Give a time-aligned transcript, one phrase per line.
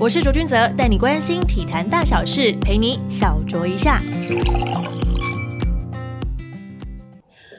[0.00, 3.98] 我是卓君泽，带你关心体坛大小事，陪你小酌一下。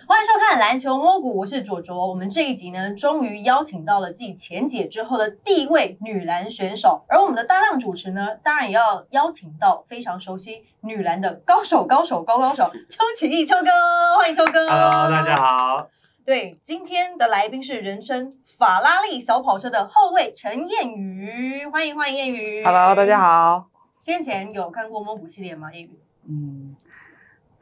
[0.07, 2.07] 欢迎收看篮球摸骨，我是卓卓。
[2.07, 13.69] 我们这一集呢，终于邀请到了继前姐之后的第一位女篮选手，而我们的搭档主持呢，当然也要邀请到非常熟悉女篮的高手、高手、高高手邱启义邱哥，
[14.17, 14.65] 欢迎邱哥。
[14.65, 15.89] Hello，大家好。
[16.29, 22.63] 对，今天的来宾是人称法拉利小跑车的后卫陈燕宇，欢迎欢迎燕宇。
[22.63, 23.19] Hello，大家。
[23.19, 23.67] 好。
[24.03, 25.73] 先前有看过摸骨系列吗？
[25.73, 25.99] 燕宇？
[26.27, 26.75] 嗯，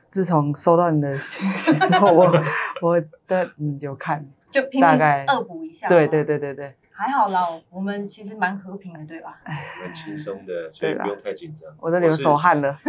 [0.10, 2.30] 自从收到你的讯息之后，我
[2.84, 5.88] 我的嗯有看，就拼命大概恶补一下。
[5.88, 9.40] 对对，对对对，还好啦，我们其实蛮和平的，对吧？
[9.80, 11.74] 蛮轻松的，所以不用太紧张。
[11.80, 12.78] 我都流手汗了。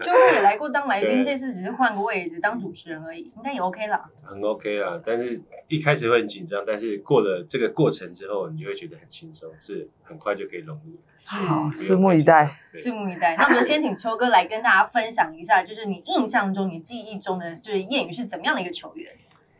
[0.04, 4.08] 就哥也来过当来宾，对这次只是换个位置当主持人而已，应该也 OK 啦。
[4.22, 5.00] 很 OK 啦。
[5.04, 10.98] 但是一开始会很紧张，但是过了这个过程之后，你就会觉得很轻松，是很快就可以融入。
[11.24, 12.56] 好，拭目以待。
[12.74, 13.36] 拭目以待。
[13.36, 19.12] 那我们先请秋哥来跟大家分享一下，就是你印象中、你记忆中的，就是谚语是怎么样的一个球员？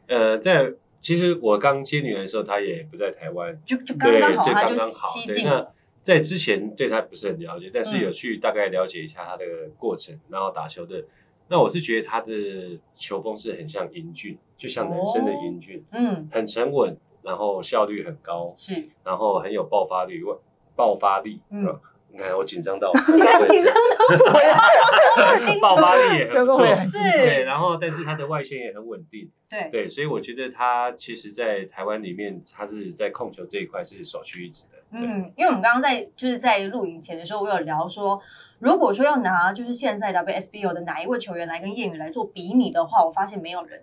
[0.09, 5.15] 呃，在其实我刚接女儿的时候，她也不在台湾，就就刚对，刚好，就他就刚刚好。
[5.15, 5.73] 对，那西进了。
[6.03, 9.45] 在之前对他不是很了解，但是嗯有去大概了解一下他的
[9.79, 11.05] 过程，然后打球的。
[11.49, 18.89] 那我是觉得他的球风是很像英俊，就像男生的英俊，嗯，很沉稳，然后效率很高，是。
[19.05, 20.23] 然后很有爆发力，
[20.77, 21.41] 爆发力。
[21.51, 21.81] 嗯嗯，
[22.13, 34.79] 你看我紧张到， 你看紧张到我要爆发力也很不错是对，然后但是他的外线也很稳定，对，对，所以我觉得他其实，在台湾里面，他是在控球这一块是首屈一指的。
[34.99, 38.21] 对，嗯，因为我们刚刚在就是在录影前的时候，我有聊说，
[38.59, 43.83] 如果说要拿就是现在 WSBO 的哪一位球员来跟谚语来做比拟的话，我发现没有人，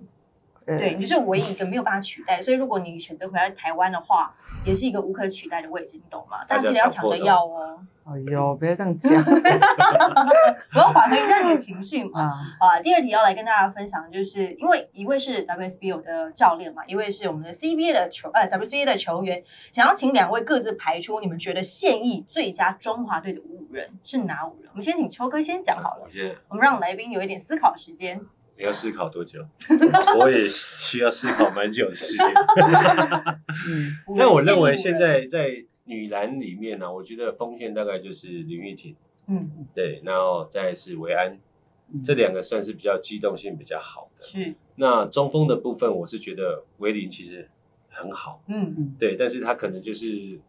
[0.76, 2.42] 对，你就是唯一一个没有办法取代。
[2.42, 6.44] 所以如果你选择回来台湾的话，也是一个无可取代的位置，你懂吗？
[6.46, 9.24] 大家记得要抢着要哦，哎呦，别这样讲
[10.76, 12.22] 我要缓和一下你的情绪嘛。
[12.22, 12.34] 啊！
[12.60, 24.70] 好啊，第二题要来跟大家分享，就是因为一位是 WSBO 的教练嘛，一位是我们的 CBA 的球呃 WCBA 的球员，想要请两位各自排出你们觉得现役最佳中华队的五人是哪五人？
[24.72, 26.08] 我们先请秋哥先讲好了
[26.50, 28.22] 我们让来宾有一点思考时间。
[28.58, 29.46] 你要思考多久？
[30.20, 32.26] 我也需要思考蛮久的时间。
[33.70, 38.96] 嗯， 但我认为现在在女篮里面呢、我觉得锋线大概就是林玉婷，
[39.28, 39.68] 嗯。
[39.76, 41.40] 对，然后再是维安，
[41.94, 42.04] 嗯。
[42.04, 44.26] 这两个算是比较机动性比较好的。
[44.26, 44.56] 是。
[44.76, 47.50] 那中锋的部分，我是觉得维林其实
[47.90, 48.96] 很好，嗯嗯。
[49.00, 50.40] 对，但是他可能就是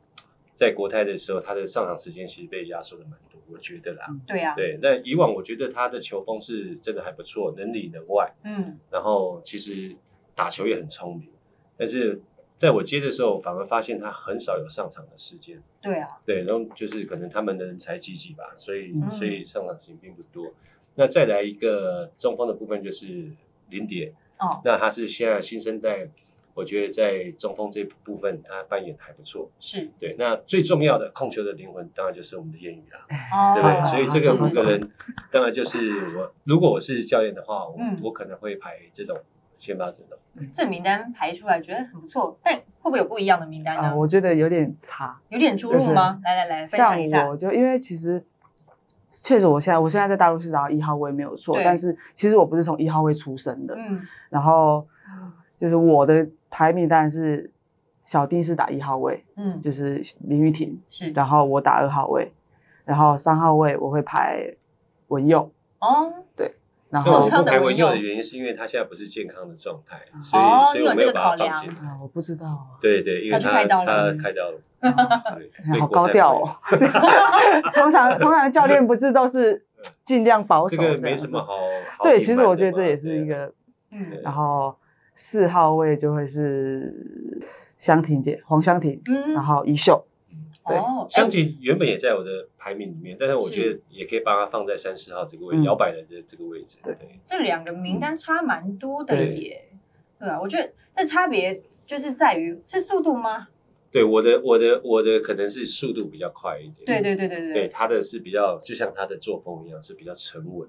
[0.54, 4.06] 在国泰的时候，他的上场时间其实被压缩的蛮多，我觉得啦。
[4.26, 4.54] 对啊。
[4.54, 8.78] 对，那以往我觉得他的球风是真的还不错，能里能外，嗯。
[8.90, 9.96] 然后其实
[10.34, 11.28] 打球也很聪明，
[11.76, 12.20] 但是
[12.58, 15.62] 在我接的时候，反而发现他很少有上场的时间。
[15.80, 16.20] 对啊。
[16.26, 19.10] 对，然后就是可能他们的人才济济吧，所以、嗯。
[19.12, 20.52] 所以上场时间并不多。
[20.94, 23.30] 那再来一个中锋的部分就是
[23.70, 24.60] 林蝶，哦。
[24.64, 26.08] 那他是现在新生代，
[26.58, 29.48] 我觉得在中锋这部分他扮演还不错。
[29.60, 32.98] 是对，那最重要的控球的灵魂当然就是我们的谚语啦，
[33.32, 33.84] 哦对不对？
[33.84, 34.90] 所以这个五个人，
[35.30, 35.78] 当然就是
[36.18, 39.16] 我，如果我是教练的话，我、嗯我可能会排这种
[39.56, 40.18] 先发阵容。
[40.52, 43.82] 这名单排出来觉得很不错，但会不会有不一样的名单呢？
[43.82, 45.16] 啊，我觉得有点差。
[45.28, 46.18] 有点出入吗？
[46.24, 47.28] 来来来，分享一下像。
[47.28, 48.24] 我就因为其实
[49.10, 54.86] 确实我现在我现在在大陆是打一号位没有错，但是其实我不是从一号位出生的，嗯然后
[55.58, 57.50] 就是我的排名当然是
[58.04, 62.32] 小弟是打一号位，嗯，就是林玉婷，是然后我打二号位，
[62.84, 64.54] 然后三号位我会排
[65.08, 65.50] 文佑，
[65.80, 66.54] 哦对
[66.90, 70.42] 然后不排文佑佑的原因是因为他现在不是健康的状态，哦所以、
[70.72, 74.60] 所以你有这个我没有把他考量放进我不知道啊，对对，因为他去开刀了他开刀了，
[75.80, 76.56] 好高调哦。
[77.74, 79.62] 通常通常教练不是都是
[80.06, 81.58] 尽量保守这个没什么好。
[81.98, 83.52] 好对，其实我觉得这也是一个，
[83.90, 84.74] 嗯然后
[85.20, 87.42] 四号位就会是
[87.76, 90.06] 香婷姐黄香婷，嗯然后一秀，
[90.64, 96.78] 对哦，香吉原本也在我的排名里面，但是我觉得也可以把它放在三十号这个位摇摆人的这个位置。
[96.84, 99.64] 对对，这两个名单差蛮多的对耶。
[100.20, 103.48] 对啊，我觉得这差别就是在于是速度吗？
[103.90, 107.68] 对我的我的我的可能是速度比较快一点，对对对对对，对。
[107.68, 110.68] 他的是比较就像他的作风一样，是比较沉稳。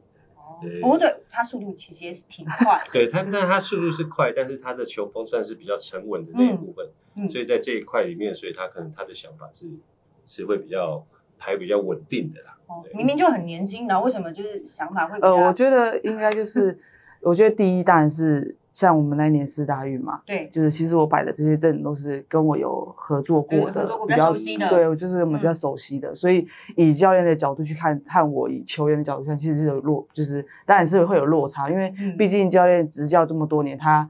[0.49, 2.89] 哦对不过对他速度其实也是挺快的。
[2.93, 6.85] 对他，但他速度是快，但是他的球风算是比较沉稳的那一部分，
[7.15, 9.67] 嗯嗯所以在这一块里面，所以他可能他的想法是
[10.25, 11.05] 是会比较
[11.37, 12.57] 还比较稳定的啦。
[12.67, 16.77] 哦明明就很年轻，然后为什么就是想法会比呃，我觉得应该就是，
[17.21, 25.53] 我觉得第一当然是像我们那一年四大运嘛，对，就是其实我摆的这些阵都是跟我有合作过的，合作过比较熟悉的对，就是我们比较嗯。
[25.53, 26.47] 熟悉的，所以
[26.77, 32.15] 以教练的角度去看，看我以球员的角度看，其实是有落，就是当然是会有落差，因为嗯。
[32.15, 34.09] 毕竟教练执教这么多年，他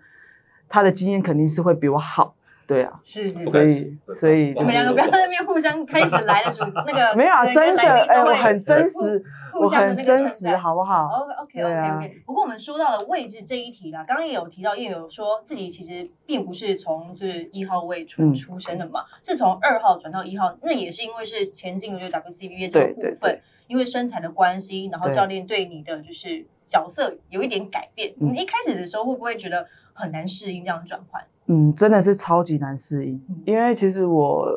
[0.67, 2.35] 他的经验肯定是会比我好，
[2.69, 3.45] 对啊，是是是。
[3.45, 9.23] 所以所以你们就是两个不要在那边互相开始来的主 那个没有啊，真的，主持人跟来宾哎，都会我很真实，
[9.55, 11.07] 我互相的那个很真实，好不好
[11.41, 12.21] ？？OK，OK OK 啊 OK。
[12.27, 28.13] 不过我们说到了位置这一题啦，刚刚也有提到，也有说自己其实并不是从就是一号位出嗯出生的嘛，是从二号转到一号，那也是因为是前进的就是 WCBA 这个部分对对对，因为身材的关系，然后教练对你的就是角色有一点改变。
[28.21, 31.23] 嗯你一开始的时候会不会觉得很难适应这样的转换？
[31.49, 34.47] 嗯，真的是超级难适应嗯，因为其实我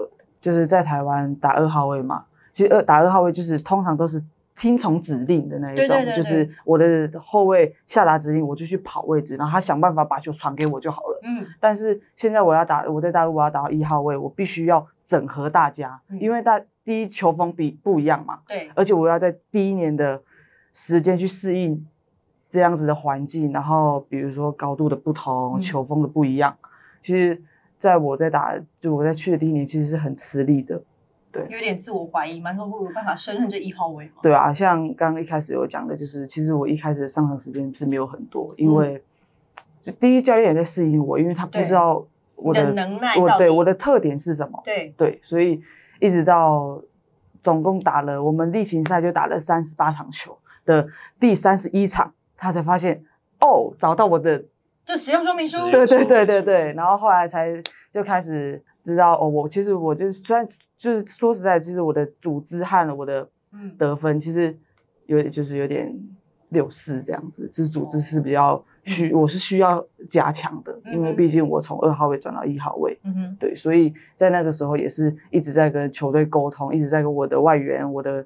[0.40, 4.22] 就是在台湾打二号位嘛，其实二打二号位就是通常都是
[4.54, 11.20] 听从指令的那一种，对对对就是我的后卫下达指令，我就去跑位置，然后他想办法把球传给我就好了。
[11.24, 16.20] 嗯，但是现在我要打，我在大陆我要打到一号位，我必须要整合大家，嗯。
[16.20, 20.20] 因为大第一球风比不一样嘛，对，而且我要在第一年的
[20.74, 21.86] 时间去适应
[22.50, 25.62] 这样子的环境，然后比如说高度的不同、嗯。
[25.62, 26.54] 球风的不一样，
[27.02, 27.42] 其实
[27.78, 30.82] 在我在打，就我在去的第一年，其实是很吃力的。
[31.32, 34.12] 对有点自我怀疑嘛，说会有办法胜任这一号位吗？
[34.22, 39.02] 对啊，像刚刚一开始有讲的，就是其实我一开始上场时间是没有很多，因为
[39.82, 42.06] 就第一教练也在适应我，因为他不知道
[42.36, 44.60] 我的的能耐我对我的特点是什么。
[44.62, 45.62] 对，对，所以
[46.00, 46.82] 一直到
[47.42, 50.86] 总共打了我们例行赛就打了三十八场球的
[51.18, 53.02] 第三十一场，他才发现
[53.40, 54.44] 哦，找到我的，
[54.84, 55.70] 就使用说明书。
[55.70, 57.60] 对对对对对，然后后来才
[57.92, 60.46] 就开始知道哦，我其实我就是虽然
[60.76, 63.76] 就是说实在，其实我的组织和我的嗯。
[63.76, 64.56] 得分其实
[65.06, 65.94] 有点就是有点
[66.48, 72.98] 六四这样子，就是组织是比较需我是需要加强的，因为毕竟我从二号位转到一号位。
[73.04, 78.22] 嗯哼，对，所以在那个时候也是一直在跟球队沟通，一直在跟我的外援、我的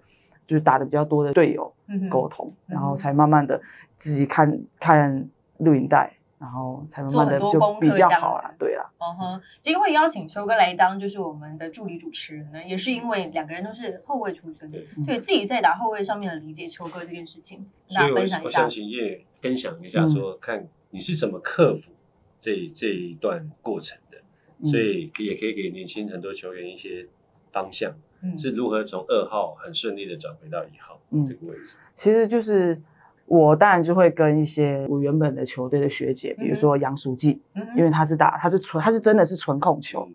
[0.47, 3.61] 就是打的比较多的队友嗯沟通，然后才慢慢的
[3.97, 5.29] 自己看看
[5.59, 8.55] 录影带，然后才慢慢的就做很多功课比较这样子好啦。
[8.59, 18.71] 对啦，嗯哼，今天会邀请秋哥来当就是我们的助理主持人呢，也是因为两个人都是后卫出身，对对自己在打后卫上面的理解，秋哥这件事情，跟大所以我家分享一下我想。
[18.71, 21.93] 请叶分享一下嗯说，看你是怎么克服
[22.41, 24.19] 这这一段过程的，
[24.59, 27.07] 嗯所以也可以给年轻很多球员一些
[27.53, 31.77] 方向，嗯是如何从二号很顺利的转回到一号嗯这个位置。
[31.95, 32.81] 其实就是
[33.27, 37.41] 我当然就会跟一些我原本的球队的学姐，比如说杨淑记，
[37.77, 40.15] 因为他是打他是纯他是真的是纯控球，嗯。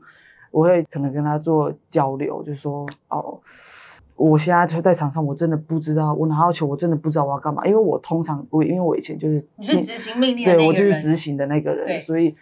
[0.51, 3.39] 我会可能跟他做交流，就说哦，
[4.17, 12.35] 我现在就在场上，我真的不知道，我拿到球，我真的不知道我要干嘛，因为我通常我因为我以前就是你是执行命令的对我就是执行的那个人，所以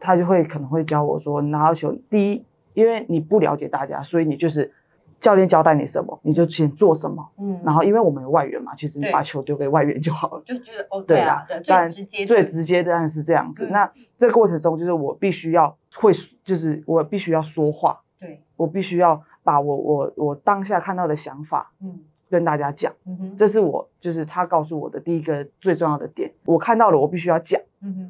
[0.00, 4.72] 他就会可能会教我说，拿到球，第一，因为你不了解大家，所以你就是
[5.18, 7.28] 教练交代你什么，你就先做什么。
[7.38, 10.42] 嗯，然后因为我们有外援嘛，其实你把球丢给外援就好了。
[10.46, 13.66] 就觉得哦，对啊，对，最直接的，最直接的当然是这样子。
[13.66, 13.70] 嗯。
[13.72, 16.12] 那这个过程中，就是我必须要会，
[16.44, 22.92] 就是我必须要说话，对，我必须要把我我我当下看到的想法嗯跟大家讲，
[23.36, 26.30] 这是我就是他告诉我的第一个最重要的点。
[26.44, 27.60] 我看到了，我必须要讲，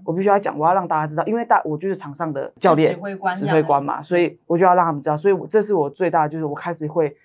[0.05, 7.17] 我必须要讲，我要让大家知道，因为大我就是场上的教练指挥官指挥官嘛，所以我就要让他们知道，所以我这是我最大的，就是我开始会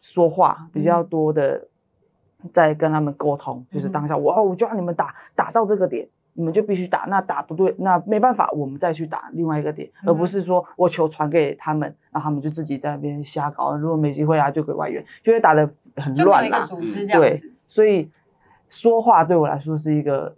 [0.00, 1.66] 说话比较多的，
[2.52, 6.08] 在跟他们沟通，就是嗯当下我哦，我就让你们打打到这个点。
[6.38, 13.76] 你们就必须打，那打不对，那没办法，我们再去打另外一个点，而不是说我球传给他们，然后他们就自己在那边瞎搞。
[13.76, 16.68] 如果没机会啊，就给外援，就会打得很乱啦。
[17.12, 18.08] 对，，所以
[18.70, 20.32] 说话对我来说是一个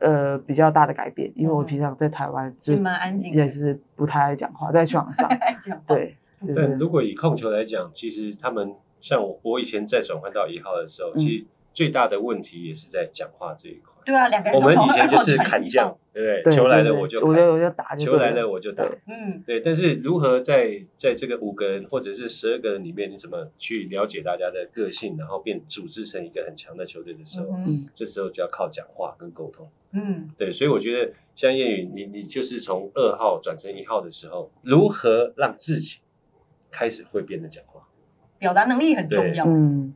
[0.00, 6.14] 呃比较大的改变，因为我嗯平常在台湾就是蛮安静也是不太爱讲话，在球场上， 爱讲，对，
[6.54, 13.92] 但如果以控球来讲，其实他们像我，我以前在转换到一号的时候，嗯其实最大的问题也是在讲话这一块。
[14.04, 16.56] 对啊，两个人我们以前就是砍将号，，对不对对？
[16.56, 18.84] 球来了我就砍，我就我就打就球来了了我就打。
[19.06, 29.68] 嗯对，但是如何在在这个五个人或者是十二个人里面，你怎么去了解大家的个性，然后变组织成一个很强的球队的时候，嗯这时候就要靠讲话跟沟通。
[29.92, 36.00] 嗯对，所以我觉得像叶宇，你你就是从二号转成一号的时候，如何让自己
[36.72, 37.86] 开始会变得讲话？
[38.38, 39.94] 表达能力很重要，嗯，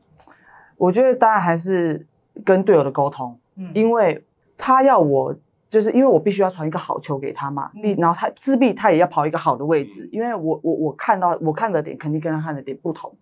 [0.77, 2.07] 我觉得当然还是
[2.45, 3.71] 跟队友的沟通，嗯。
[3.75, 4.25] 因为
[4.57, 5.35] 他要我。
[5.69, 13.13] 就是因为我必须要传一个好球给他嘛，必嗯然后他势必他也要跑一个好的位置嗯，因为我我我看到我看的点肯定跟他看的点不同，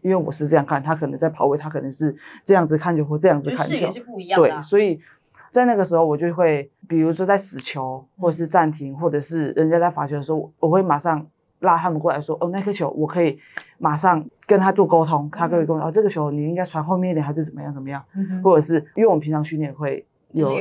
[0.00, 2.14] 因为我是这样看，他可能在跑位，他可能是
[2.44, 4.60] 这样子看球或这样子看球就是不一样的啊。
[4.60, 5.00] 对，，所以
[5.50, 11.26] 在那个时候，我就会，比如说在死球，或者是暂停，或者是人家在罚球的时候，我会马上
[11.64, 13.36] 拉他们过来说，哦，那颗球我可以
[13.78, 20.52] 马上跟他做沟通，他可以跟我说，哦，这个球你应该传后面一点，还是怎么样怎么样，嗯或者是因为我们平常训练会有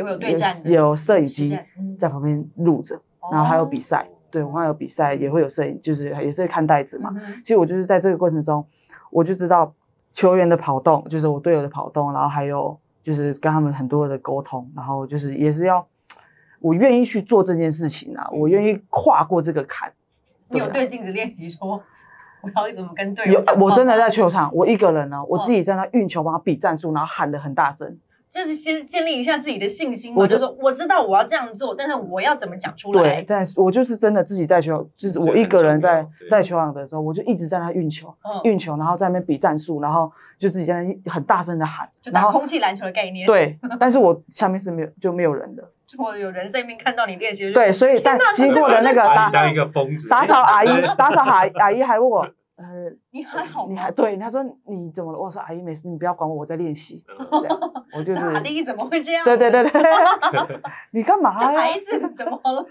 [0.65, 1.57] 有摄影机
[1.99, 2.99] 在旁边录着，
[3.31, 7.13] 然后还有比赛，对，我们还有比赛也会有摄影，就是也是看袋子嘛。
[7.15, 8.65] 嗯其实我就是在这个过程中，
[9.11, 9.73] 我就知道
[10.11, 15.85] 球员的跑动，就是我队友的跑动，然后还有就是跟他们很多的沟通，然后就是也是要
[16.59, 19.91] 我愿意去做这件事情啊，我愿意跨过这个坎。
[20.53, 21.83] 你有对镜子练习说
[22.41, 27.97] 我要怎么跟队友我真的在球场，我一个人呢，我哦自己在那运球，帮他比战术，然后喊的很大声。
[28.33, 33.25] 就是先建立一下自己的信心，我就就说我知道我要这样做，但是我要怎么讲出来对，？
[33.27, 45.63] 但是我就是真的自己在球，就是我一个人在在球场的时候，我就一直在那运球，嗯，运球，然后在那边比战术，然后就自己在那很大声的喊，就打空气篮球的概念。，对，但是我下面是没有就没有人的，
[45.97, 52.21] 或者有人在那边看到你练习，对，所以但哪经过的那个打把你当一个疯子，打扫阿姨， 打扫阿姨阿姨还问我，
[52.55, 53.71] 呃， 你还好吗？
[53.71, 55.19] 你还对，他说你怎么了？
[55.19, 57.03] 我说阿姨没事，你不要管我，我在练习。
[57.95, 59.23] 我就是阿姨怎么会这样？
[59.25, 59.81] 对对对对，
[60.91, 61.59] 你干嘛呀？
[61.59, 61.85] 孩子
[62.17, 62.65] 怎么了？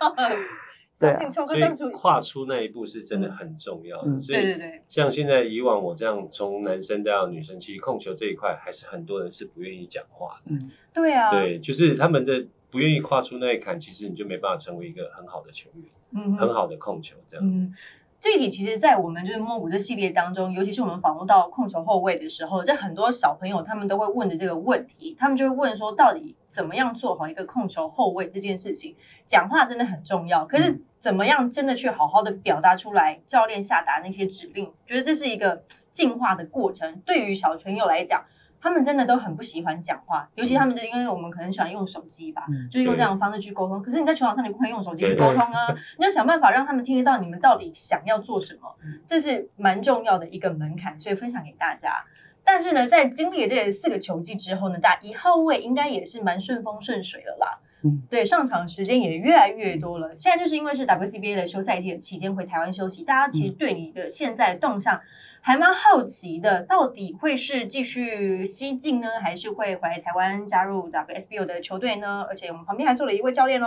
[1.01, 10.51] 对啊相信秋哥所当初以跨出那一步是真的很重要所以对对对，像现在以往我这样从男生到女生，其实控球这一块还是很多人是不愿意讲话的。
[10.55, 17.47] 嗯，对啊，对，就是他们的不愿意跨出那一坎，其实你就没办法成为一个很好的球员，嗯很好的控球这样。
[17.47, 17.75] 嗯，
[18.19, 28.97] 这一题其实，在我们就是摸骨这系列当中，尤其是我们访问到控球后卫的时候，这很多小朋友他们都会问的这个问题，他们就会问说，到底怎么样做好一个控球后卫这件事情？
[29.27, 37.03] 讲话真的很重要，可是怎么样真的去好好的表达出来，教练下达那些指令，觉得这是一个进化的过程。
[37.05, 38.25] 对于小朋友来讲，
[38.63, 43.83] 他们真的都很不喜欢讲话，尤其他们就因为我们可能喜欢用手机吧，嗯就是用这样的方式去沟通。
[43.83, 48.77] 可是你在球场上你不可以用手机去沟通啊，你要想办法让他们听得到你们到底想要做什么，
[49.09, 52.05] 这是蛮重要的一个门槛，所以分享给大家。
[52.45, 57.59] 但是呢，在经历了这四个球季之后呢，大一号位应该也是蛮顺风顺水了啦。
[57.85, 60.17] 嗯，对，上场时间也越来越多了。
[60.17, 65.01] 现在就是因为是 WCBA 的休赛季的期间回台湾休息，大家其实对你的现在的动向
[65.45, 72.25] 还蛮好奇的，到底会是继续西进呢，还是会回来台湾加入 WSBO 的球队呢？
[72.29, 73.67] 而且我们旁边还坐了一位教练哦，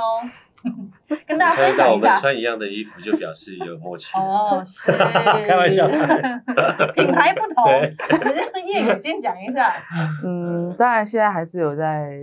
[1.27, 2.15] 跟大家分享一下。
[2.15, 4.17] 穿一样的衣服，就表示有默契。
[4.17, 4.89] 哦，是
[5.45, 5.85] 开玩笑
[6.95, 9.75] 品牌不同，我们让叶宇先讲一下。
[10.23, 12.17] 嗯，当然现在还是有在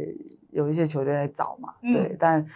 [0.50, 2.46] 有一些球队在找嘛，嗯对，但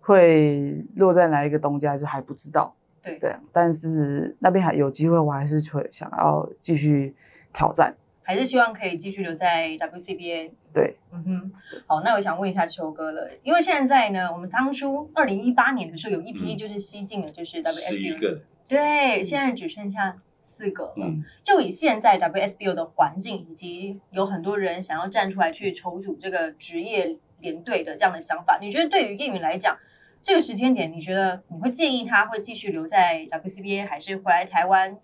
[0.00, 2.75] 会落在哪一个东家还是还不知道，
[3.06, 3.18] 对。
[3.20, 7.14] 对，但是那边还有机会，我还是会想要继续
[7.52, 10.50] 挑战，还是希望可以继续留在 WCBA。
[10.74, 11.52] 对，嗯哼，
[11.86, 16.58] 好，那我想问一下秋哥了，因为现在呢，我们当初二零一八年的时候有一批嗯。
[16.58, 21.06] 就是西进的，就是 WSBO，个，对，现在只剩下四个了。
[21.06, 29.78] 嗯，就以现在 WSBO 的环境，以及有很多人想要站出来去筹组这个职业联队的这样的想法，你觉得对于叶允来讲，
[30.26, 34.98] 这个时间点，你觉得你会建议他会继续留在 WCBA，还是回来台湾，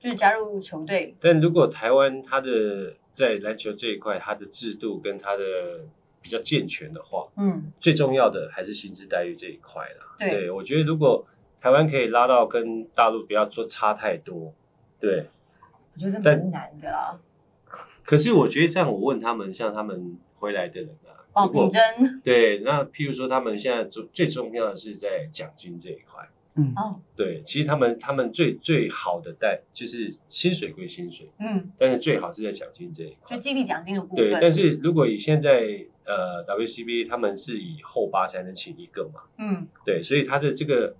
[0.00, 1.14] 就是加入球队？
[1.20, 5.44] 但如果台湾他的在篮球这一块，他的制度跟他的
[6.20, 10.16] 比较健全的话，嗯，最重要的还是薪资待遇这一块啦。
[10.18, 11.24] 对我觉得如果
[11.60, 14.52] 台湾可以拉到跟大陆不要说差太多，
[14.98, 15.26] 对。
[15.94, 17.20] 我觉得但蛮难的啦。
[18.02, 20.90] 可是我觉得这样，我问他们，像他们回来的人
[21.36, 26.26] 啊，哦，如果品珍， 对，那譬如说他们现在最最重要的是在奖金这一块。
[26.58, 33.38] 嗯，哦，对，其实他们他们最最好的待就是薪水归薪水，嗯，但是最好是在奖金这一块就块。
[33.38, 34.38] 激励奖金的部对，分。
[34.40, 40.96] 但是如果以现在呃 WCBA 他们是以后八才能请一个嘛，嗯，对，所以他的这个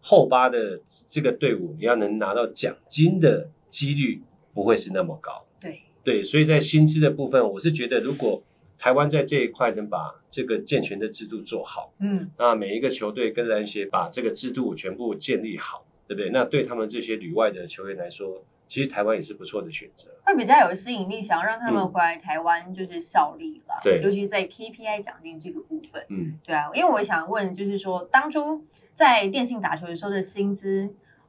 [0.00, 4.22] 后八的这个队伍，你要能拿到奖金的几率
[4.54, 5.44] 不会是那么高。
[5.60, 8.40] 对，对，所以在薪资的部分，我是觉得如果
[8.80, 16.30] 台湾在这一块能把这个健全的制度做好，嗯，那每一个球队跟篮协把这个制度全部建立好，对不对？
[16.30, 20.10] 那对他们这些旅外的球员来说，其实台湾也是不错的选择。
[20.24, 23.78] 会比较有吸引力，想要让他们嗯回来台湾就是效力啦。
[23.82, 26.02] 对尤其在 KPI 奖金这个部分。
[26.08, 30.88] 嗯，对啊，因为我想问，就是说当初在电信打球的时候的薪资，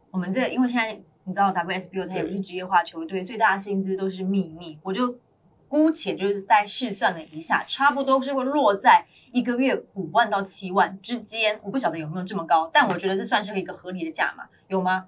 [0.09, 4.79] 我们这个因为现在你知道 WSBO 它也不是职业化球队，所以大家薪资都是秘密。
[4.83, 5.19] 我就
[5.71, 11.61] 姑且就是在试算了一下，差不多是会落在一个月五万到七万之间。
[11.63, 15.07] 我不晓得有没有这么高，但我觉得这算是一个合理的价码，有吗？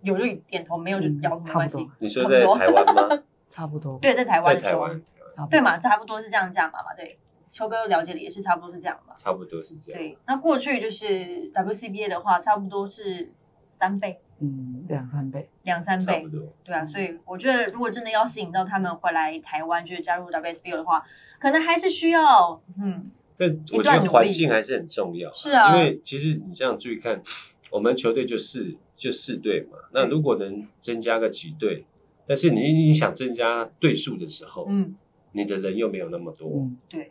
[0.00, 1.96] 有就点头，没有就嗯摇头没关系差不多。
[2.00, 3.22] 你说在台湾吗？
[3.50, 7.16] 差不多，对，在台湾的时候在台湾，对嘛，差不多是这样价码嘛，对。
[7.48, 9.14] 秋哥了解的也是差不多是这样嘛？
[9.16, 10.00] 差不多是这样。
[10.00, 13.30] 对，那过去就是 WCBA 的话，差不多是
[13.72, 15.48] 三倍、嗯，两三倍。
[15.64, 16.52] 两三倍差不，多。
[16.64, 21.04] 对啊，所以我觉得如果真的要吸引到他们回来台湾，就是加入 WSBO 的话，
[21.38, 25.32] 可能还是需要，嗯，但我觉得环境还是很重要。
[25.34, 27.22] 是啊因为其实你这样注意看，
[27.70, 31.84] 我们球队就四就四队嘛，那如果能增加个几队，
[32.26, 34.94] 但是你你想增加队数的时候，嗯，
[35.32, 37.10] 你的人又没有那么多，嗯，对，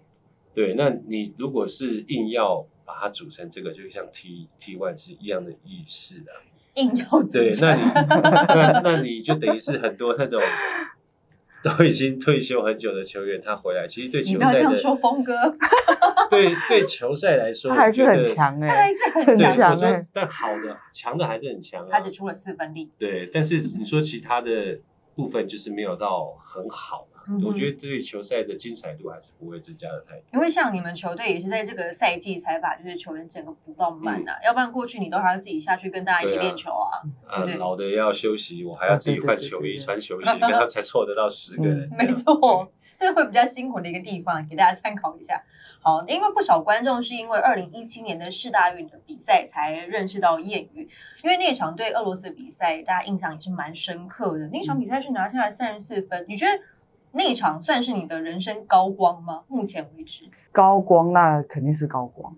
[0.53, 6.31] 对，那你如果是硬要把它组成这个，就像 T T one 是一样的意思的，
[6.75, 10.41] 硬要对，那你成，那那你就等于是很多那种
[11.63, 15.33] 都已经退休很久的球员，他回来，其实对你不要这球赛的样说，峰哥，
[16.31, 21.87] 对对球赛来说，他还是很强哎、他还是很强，强我觉得欸但好的强的还是很强啊。
[21.91, 24.79] 他只出了四分力，对，但是你说其他的
[25.13, 30.23] 部分就是没有到很好嘛，嗯我觉得对球赛的精彩度还是不会增加的太多。
[30.33, 41.89] 因为像你们球队也是在这个赛季才把就是球员整个补到满啊，要不然过去你都还要自己下去跟大家一起练球啊，啊对，老的要休息，我还要自己换球衣、穿球鞋，然后才凑得到十个人。
[41.97, 45.43] 没错，这是会比较辛苦的一个地方，给大家参考一下。
[45.83, 50.87] 好，因为不少观众是因为二零一七年的世大运的比赛才认识到谚语，
[51.23, 54.47] 因为那场对俄罗斯的比赛，大家印象也是蛮深刻的。
[54.49, 56.51] 那场比赛是拿下来三十四分，你觉得
[57.13, 59.41] 那一场算是你的人生高光吗？
[59.47, 62.33] 目前为止，高光那肯定是高光，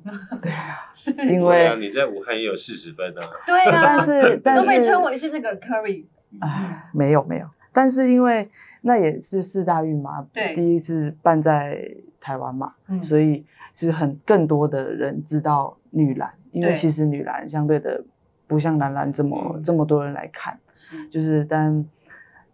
[0.93, 3.21] 是，因对啊，为你在武汉也有四十分啊。
[3.45, 6.05] 对啊，但是 但都被是称为是那个 Curry，
[6.39, 8.49] 唉，没有没有，但是因为
[8.81, 10.55] 那也是四大运嘛，对。
[10.55, 11.79] 第一次办在
[12.19, 18.03] 台湾嘛，嗯，所以是很更多的人知道女篮，因为其实女篮相对的
[18.47, 19.63] 不像男篮这么、嗯。
[19.63, 21.07] 这么多人来看，是。
[21.09, 21.85] 就是但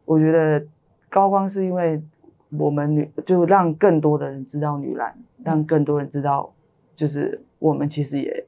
[0.05, 0.63] 我觉得
[1.09, 2.01] 高光是因为
[2.57, 6.53] 我们女就让更多的人知道女篮，让更多人知道，
[6.95, 8.45] 就是我们其实也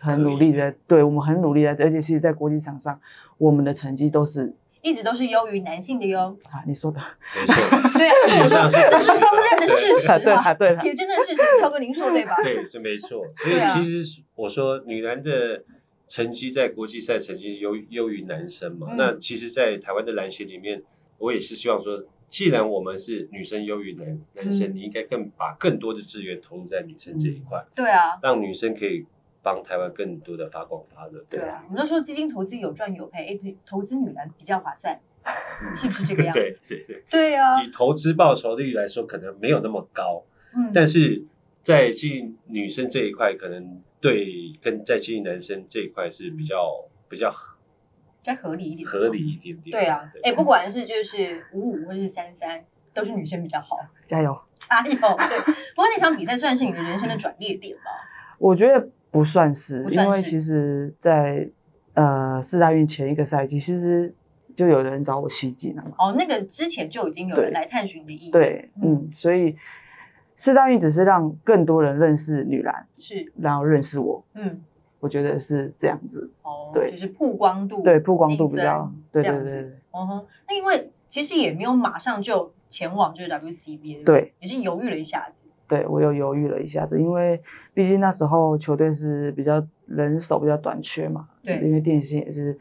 [0.00, 3.00] 很努力的，对我们很努力的，而且其实，在国际场上，
[3.38, 6.36] 我们的成绩都是一直都是优于男性的哟。
[6.50, 7.00] 啊，你说的，
[7.36, 7.54] 没错，
[7.98, 12.34] 对啊， 事实上是这是公认的事实对嘛，啊对啊，铁真的事实，超哥您说对吧？
[12.42, 13.24] 对，是没错。
[13.36, 15.62] 所以其实是我说女篮的
[16.08, 18.88] 成绩在国际赛成绩优优于男生嘛。
[18.90, 20.82] 嗯那其实，在台湾的篮协里面，
[21.22, 24.74] 我也是希望说，既然我们是女生优于男男生，嗯。
[24.74, 29.06] 你应该更把更多的资源投入在女生这一块，对啊，让女生可以
[29.42, 31.24] 帮台湾更多的发光发热。
[31.30, 34.98] 对啊，我们都说基金投资有赚有赔，哎，投资女篮比较划算，
[35.76, 36.60] 是不是这个样对子？
[36.68, 40.24] 对对，对啊，以投资报酬率来说，可能没有那么高，
[40.56, 41.24] 嗯，但是
[41.62, 47.30] 在吸引女生这一块，可能对跟在吸引男生这一块是比较比较
[48.22, 49.72] 比较合理一点，合理一点点。
[49.72, 52.62] 对啊，哎，不管是就是五五或是三三，
[52.94, 54.34] 都是女生比较好， 加油！
[54.60, 54.94] 加油！
[54.94, 55.38] 对，
[55.74, 57.82] 不过那场比赛算是你的人生的转捩点吧？
[58.38, 61.48] 我觉得不算是，算是因为其实在，
[61.94, 64.14] 呃四大运前一个赛季，其实
[64.56, 65.90] 就有人找我西进了嘛。
[65.98, 69.56] 哦，那个之前就已经有人对来探寻你的意义，，对，嗯，所以
[70.36, 74.62] 四大运只是让更多人认识女篮，是，然后认识我，嗯，
[75.02, 76.30] 我觉得是这样子。
[76.42, 79.60] 哦，对就是曝光度，对，曝光度比激较增，对对对对
[79.90, 87.42] 嗯哼，那因为其实也没有马上就前往就是 WCBA，对，也是犹豫了一下子，对，我又犹豫了一下子，因为
[87.74, 92.56] 毕竟那时候球队是比较人手比较短缺嘛，对因为电信也是。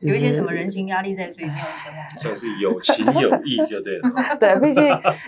[0.00, 2.18] 有一些什么人情压力在，所以没有前。
[2.20, 4.10] 算是有情有义就对了。
[4.40, 4.82] 对，毕竟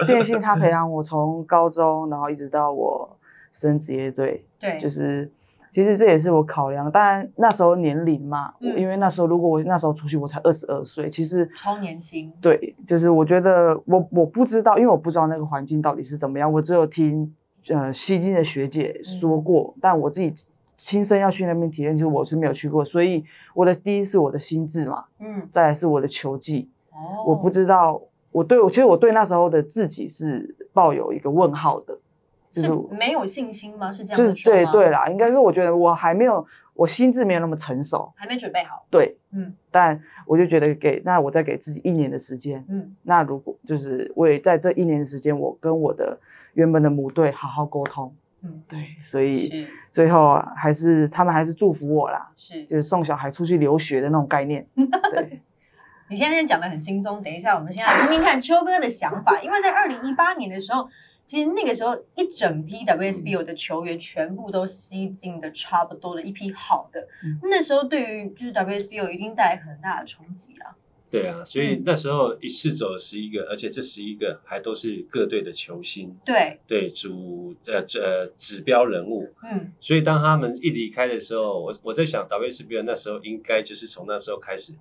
[0.05, 3.16] 电信他培养我从高中，然后一直到我
[3.53, 5.31] 升职业队，对，就是
[5.74, 6.88] 其实这也是我考量。
[6.88, 8.78] 当然那时候年龄嘛，嗯。
[8.78, 17.34] 因为那时候如果我那时候出去，我才二十二岁，其实超年轻，对，就是我觉得我我不知道，因为我不知道那个环境到底是怎么样，我只有听
[17.70, 20.32] 呃西京的学姐说过，但我自己
[20.76, 31.96] 亲身要去那边体验，就是我是没有去过，所以我的第一是我的心智嘛，嗯，再来是我的球技，哦，我不知道，我对我其实我对那时候的自己是抱有一个问号的，
[32.54, 33.90] 就是是没有信心吗？
[33.92, 34.72] 是这样就是子说吗？
[34.72, 39.52] 对对，啦，应该是我觉得我还没有，我心智没有那么成熟，还没准备好，对，嗯。
[39.72, 46.16] 但我就觉得给那我再给自己一年的时间，嗯，那如果就是我也在这一年的时间，我跟我的
[46.52, 54.64] 原本的母队好好沟通，嗯，对，所以是最后啊还是他们还是祝福我啦，是，就是送小孩出去留学的那种概念，
[55.12, 55.40] 对，
[56.08, 60.88] 你现在讲的很轻松，等一下我们先来听听看秋哥的想法，因为在二零一八年的时候。
[61.26, 70.76] 其实那个时候一整批 WSBO 的球员全部都吸进的差不多的一批好的，嗯那时候对于就是 WSBO 一定带来很大的冲击啊。
[71.10, 79.32] 对啊，所以那时候一次走了十一个，而且这十一个还都是各队的球星，对对主呃呃指标人物。
[79.44, 84.72] 嗯所以当他们一离开的时候，我我在想 WSBL 那时候应该就是从那时候开始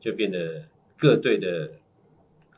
[0.00, 0.64] 就变得
[0.96, 1.70] 各队的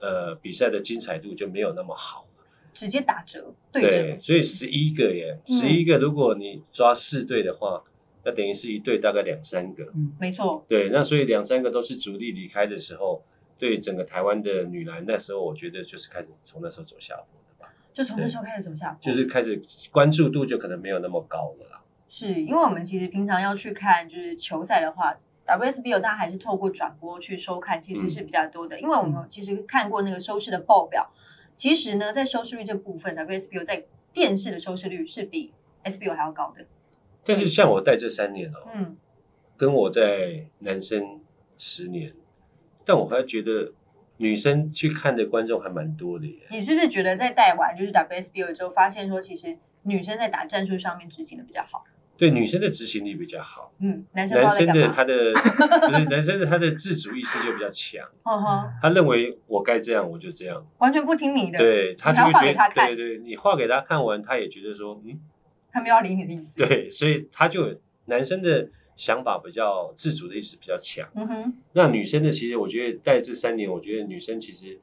[0.00, 2.28] 呃比赛的精彩度就没有那么好了。
[2.74, 5.52] 直接打折对对，所以十一个耶，嗯。
[5.54, 7.82] 十一个如果你抓四对的话，
[8.24, 9.84] 那等于是一队大概两三个。
[9.94, 13.22] 嗯没错，对，那所以两三个都是主力离开的时候，
[13.58, 21.80] 对整个台湾的女篮那时候，我觉得就是开始从那时候走下坡的吧，就从那时候开始走下坡，就是开始关注度就可能没有那么高了啦。
[22.08, 28.80] 是因为我们其实平常要去看就是球赛的话，WSBL 大家还是透过转播去收看，其实是比较多的。
[28.80, 31.12] 因为我们其实看过那个收视的报表，
[31.56, 35.52] 其实呢，在收视率这部分，WSBU 在电视的收视率是比
[35.84, 36.64] SBL 还要高的。
[37.24, 38.96] 但是像我带这三年哦，嗯，
[39.56, 41.20] 跟我在男生
[41.56, 42.12] 十年，
[42.84, 43.72] 但我还觉得
[44.16, 46.46] 女生去看的观众还蛮多的耶。
[46.50, 51.84] 你是不是觉得在带完就是 WSBU 之后，发现说其实女生在打战术上面执行的比较好？
[52.16, 54.66] 对女生的执行力比较好，嗯，男生男生？
[54.68, 65.18] 的他的就是男生的他的自主意识就比较强，呵呵，他认为我该这样我就这样，完全不听你的，对他就会觉得对对，你画给他看完，他也觉得说嗯
[65.72, 71.08] 他没有要理你的意思。，对，所以他就有男生的想法比较自主的意识比较强。
[71.16, 74.78] 嗯哼，那女生的其实我觉得在这三年，我觉得女生其实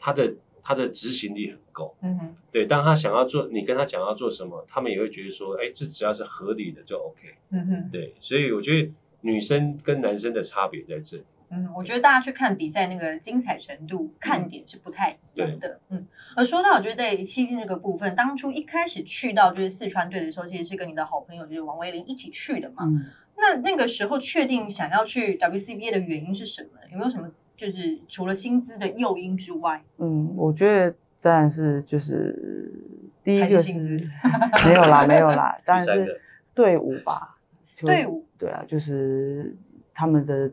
[0.00, 1.96] 她的她的执行力很够。
[2.02, 7.34] 嗯哼，对，当他想要做，你跟他讲要做什么，他们也会觉得说，哎，这只要是合理的就 OK。
[7.50, 7.90] 嗯哼。
[7.90, 11.24] 对，所以我觉得女生跟男生的差别在这里。
[11.54, 15.80] 嗯，我觉得大家去看比赛那个精彩程度、看点是不太一样的。
[15.90, 22.84] 嗯，而说到我觉得在西进这个部分，当初一开始去到就是四川队的时候，其实是跟你的好朋友就是王维林一起去的嘛。
[22.86, 23.04] 嗯，
[23.36, 26.70] 那那个时候确定想要去 WCBA 的原因是什么？
[26.90, 27.30] 有没有什么
[27.62, 32.72] 就是除了薪资的诱因之外，嗯，我觉得当然是就是
[33.22, 34.10] 第一个薪资是
[34.66, 36.20] 没有啦，没有啦， 当然是
[36.52, 37.36] 队伍吧。
[37.76, 39.54] 队伍对啊，就是
[39.94, 40.48] 他们的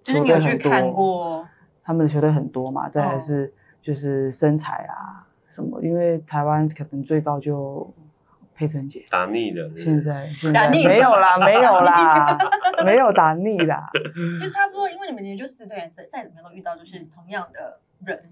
[0.00, 1.44] 就是你有去看过？
[1.82, 7.92] 他们的球队很多嘛，再来哦是就是身材啊什么，因为台湾可能最高就
[8.62, 12.38] 佩珍姐，打腻了，现在现在打腻了没有啦，没有啦，
[12.86, 13.90] 没有打腻啦。
[14.40, 18.22] 就差不多，因为你们也就四队人，再再怎么样都遇到就是同样的人。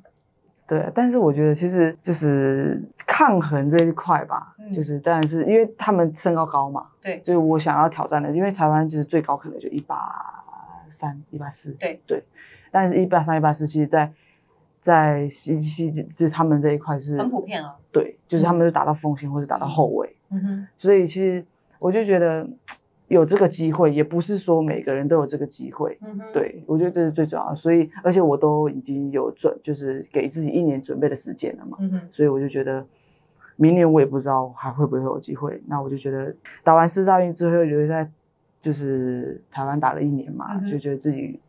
[0.68, 9.96] 对，但是我觉得其实就是抗衡这一块吧，嗯就是当然是因为他们身高高嘛，对就是我想要挑战的，因为台湾就是最高可能就一八
[10.88, 12.22] 三、一八四，对对，
[12.70, 14.12] 但是一八三、一八四，其实在
[14.80, 17.76] 在西西是他们这一块是很普遍啊。
[17.92, 21.44] 对，就是他们就打到锋线或者打到后卫，嗯哼，所以其实
[21.78, 22.48] 我就觉得
[23.08, 25.98] 有这个机会，也不是说每个人都有这个机会。
[26.02, 32.86] 嗯哼，，对，我觉得这是最重要的，所以而且我都已经有准，就是给自己一年准备的时间了嘛，嗯哼，所以我就觉得
[33.56, 35.60] 明年我也不知道还会不会有机会。
[35.66, 38.08] 那我就觉得打完四大运之后留在
[38.60, 41.40] 就是台湾打了一年嘛，嗯就觉得自己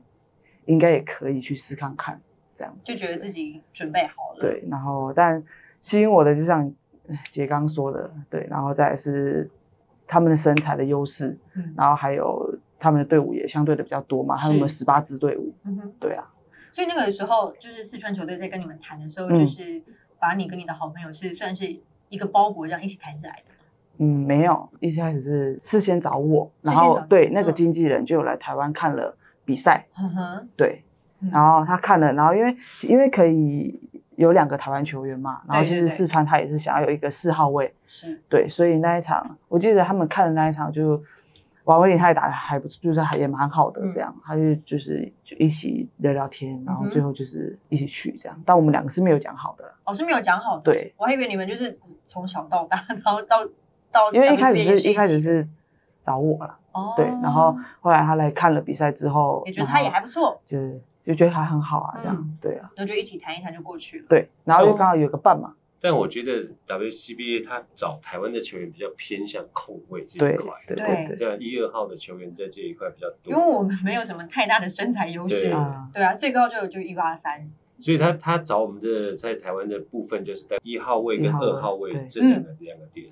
[0.66, 2.20] 应该也可以去试看看
[2.62, 5.44] 这样子，就觉得自己准备好了。，对，然后但
[5.80, 6.72] 吸引我的就像
[7.08, 9.50] 呃杰刚说的，对，然后再来是
[10.06, 15.94] 他们的身材的优势，嗯然后还有他们的队伍也相对的比较多嘛，他们是十八支队伍，嗯哼。
[16.00, 16.24] 对啊，
[16.72, 19.82] 所以那个时候，就是四川球队在跟你们谈的时候，嗯就是
[20.20, 21.76] 把你跟你的好朋友是算是
[22.10, 23.56] 一个包裹这样一起谈起来的。
[23.98, 30.91] 嗯，没有，一开始是事先找我，然后对那个嗯经纪人就有来台湾看了比赛，嗯哼，对，嗯
[31.32, 32.56] 然后他看了，然后因为
[32.88, 33.80] 因为可以
[34.16, 41.02] 有两个台湾球员嘛，然后其实四川他也是想要有一个四号位，是，对，所以那一场我记得他们看的那一场就
[41.66, 50.72] 王威林他也打的还不错，就是还也蛮好的嗯这样，他就就是就一起聊聊天，然后最后就是一起去这样，但我们两个是没有讲好的，哦是没有讲好的。
[50.72, 53.46] 对，我还以为你们就是从小到大，然后到
[53.92, 55.48] 到，因为一开始是一开始是
[56.02, 64.06] 找我了，哦，对，然后后来他来看了比赛之后，也觉得他也还不错，就是就觉得还很好啊，这样嗯对啊，那就一起谈一谈就过去了。
[64.10, 70.86] 对，然后又哦刚好有个伴嘛，但我觉得 WCBA 他找台湾的球员比较偏向控卫这一块，对对。
[71.08, 73.32] 对对，像一二号的球员在这一块比较多。
[73.32, 75.46] 因为多，我们没有什么太大的身材优势。
[75.46, 82.08] 对，啊，对啊，最高就就一八三，所以他他找我们的在台湾的部分就是在一号位跟一号位二号位对。
[82.08, 83.08] 这两个两个点。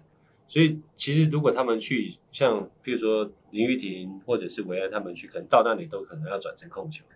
[0.47, 7.15] 所以其实如果他们去像譬如说林玉婷或者是维安他们去，可能到那里都可能要转成控球的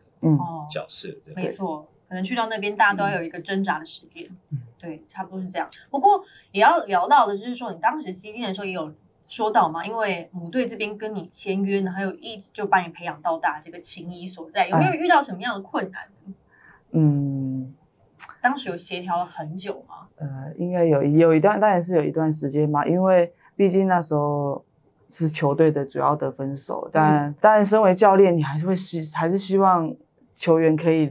[0.70, 1.10] 角色。
[1.36, 5.70] 没错，可能去到那边大家都要有一个挣扎的时间，嗯对，差不多是这样。
[5.90, 8.94] 不过也要聊到的就是说，你当时吸金的时候也有
[9.28, 16.04] 说到嘛，因为母队这边跟你签约呢，还有一直就把你培养到大这个情谊所在，有没有遇到什么样的困难？
[16.92, 17.74] 嗯，
[18.42, 20.08] 当时有协调了很久吗？
[20.18, 24.64] 呃，应该有有一段，当然是有一段时间嘛，因为毕竟那时候
[25.08, 29.92] 是球队的主要得分手，但当然身为教练，你还是会希还是希望
[30.36, 31.08] 球员可以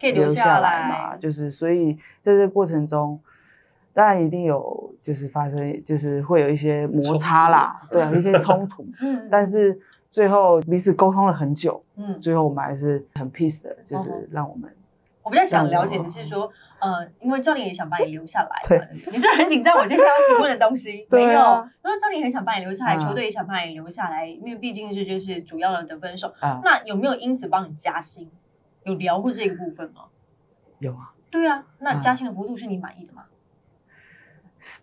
[0.00, 3.20] 可以留留下来嘛，就是所以在这个过程中。
[3.92, 8.86] 当然一定有，就是发生，就是会有一些摩擦啦，对啊，一些冲突。
[9.02, 9.76] 嗯，但是
[10.12, 14.70] 最后彼此沟通了很久，嗯，最后我们还是很 peace 的，就是让我们。
[15.24, 18.80] 我比较想了解的是说，呃，因为教练也想把你留下来，对，
[19.10, 21.28] 你是很紧张我接下来要提问的东西， 没有。
[21.84, 26.32] 因为教练很想把你留下来，球队也想把你留下来，因为毕竟是就是主要的得分手。
[26.40, 28.30] 那有没有因此帮你加薪？
[28.90, 30.02] 有聊过这个部分吗？
[30.78, 31.12] 有啊。
[31.30, 33.24] 对啊，那嘉兴的幅度是你满意的吗？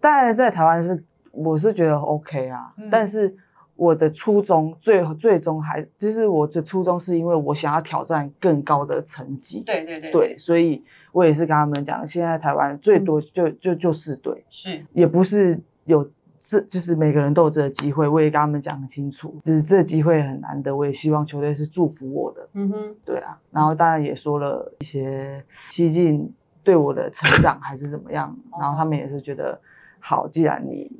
[0.01, 3.35] 当然，在台湾是我是觉得 OK 啊，但是
[3.75, 9.61] 我的初衷最最终还就是我的初衷是因为我想要挑战更高的成绩。
[9.65, 16.09] 对对对，对，所以我也是跟他们讲，现在台湾最多就就就四队，是也不是有
[16.49, 22.47] 这就是每个人都有这个机会，我也跟他们讲很清楚，就是这个机会很难得，我也希望球队是祝福我的。
[22.53, 26.33] 嗯哼，对啊，然后当然也说了一些西进。
[26.63, 29.57] 对我的成长还是怎么样， 然后他们也是觉得
[30.01, 30.91] 好，既然你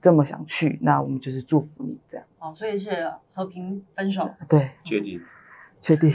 [0.00, 2.24] 这么想去，那我们就是祝福你这样。
[2.38, 4.30] 哦，所以是和平分手。
[4.48, 5.20] 对，确定，
[5.80, 6.08] 确定，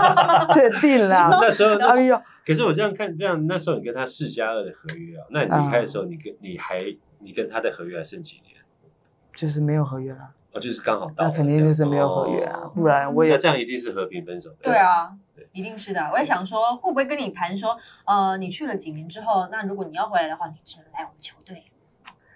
[0.54, 1.28] 确定啦。
[1.38, 6.82] 那时候，哎呦，可是我这样看，这样那时候你跟他四加二的合约啊，那你离开的时候，你跟你还
[7.24, 8.56] 你跟他的合约还剩几年？
[9.34, 10.30] 就是没有合约了。
[10.52, 14.54] 哦，就是刚好到，那肯定就是没有合约啊，不然我也这样一定是和平分手。
[14.62, 15.16] 对啊，
[15.50, 16.10] 一定是的。
[16.12, 21.64] 我也想说，会不会跟你谈说，呃，你去了几年之后，那如果你要回来的话，你只能来我们球队。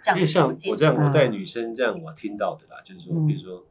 [0.02, 3.64] 这样因为像我这样，我带女生这样，我听到的啦，就是说，比如说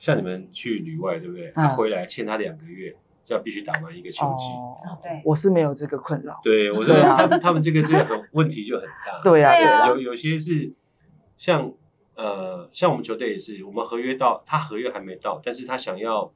[0.00, 1.52] 像你们去旅外，对不对？
[1.52, 2.96] 他回来欠他两个月，就
[3.26, 4.46] 要必须打完一个球季。
[4.54, 6.40] 哦，对，我是没有这个困扰。
[6.42, 9.20] 对，我说他们他们这个这个很问题就很大。
[9.24, 10.72] 对呀，有有些是
[11.36, 11.72] 像。
[12.16, 16.32] 呃，像我们球队也是，我们合约到，他合约还没到，但是他想要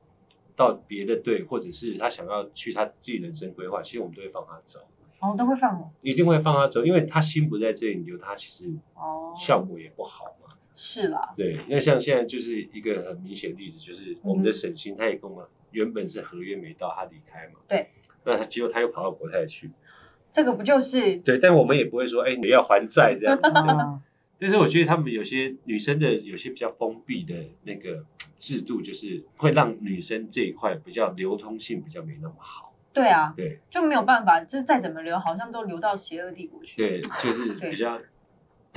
[0.57, 4.81] 到别的队，或者是他想要去他自己人生规划，其实我们都会放他走。
[5.21, 10.53] 哦，都会放一定会放他走，因为他心不在这里，留他其实哦效果也不好嘛。
[10.75, 11.33] 是啦。
[11.37, 17.61] 对，那像现在就是一个很明显的例子，就是我们的沈星，他也跟我们原本是合约没到，他离开嘛。
[17.69, 17.91] 对。
[18.25, 19.71] 那他结果他又跑到国泰去。
[20.33, 21.17] 这个不就是？
[21.19, 23.39] 对，但我们也不会说，哎，你要还债这样。
[24.41, 28.05] 但是我觉得他们有些女生的有些比较封闭的那个
[28.37, 32.73] 制度，就是会让女生这一块比较流通性比较没那么好。
[32.93, 36.77] 对啊，对，就没有办法，就是再怎么流，好像都流到邪恶帝国去。
[36.77, 38.01] 对，就是比较。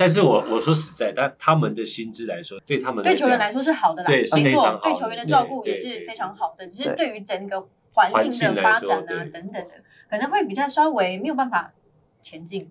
[0.02, 6.66] 但是我我说实在，但他们的薪资来说，对他们对球员来说是好的啦，没错，对球员的照顾也是非常好的。
[6.66, 9.68] 只是对于整个环境的发展啊等等的，
[10.10, 11.72] 可能会比较稍微没有办法
[12.20, 12.68] 前进。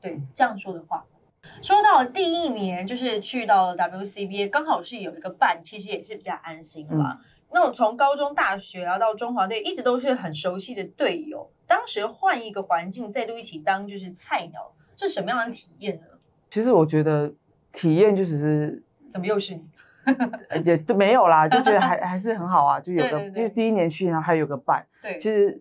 [0.00, 1.04] 对，这样说的话。
[1.62, 7.20] 说到第一年，就是去到了 WCBA，刚好是有一个伴，其实也是比较安心了。
[7.52, 11.52] 那我从高中、大学啊到中华队，一直都是很熟悉的队友。
[11.68, 16.06] 当时换一个环境，再度一起当就是菜鸟，是什么样的体验呢？
[16.52, 17.32] 其实我觉得
[17.72, 19.64] 体验就只是怎么又是你？
[20.66, 24.84] 也都没有啦，就觉得还 还是很好啊，就有个就是第一年去，然后还有个伴。
[25.00, 25.58] 对，其实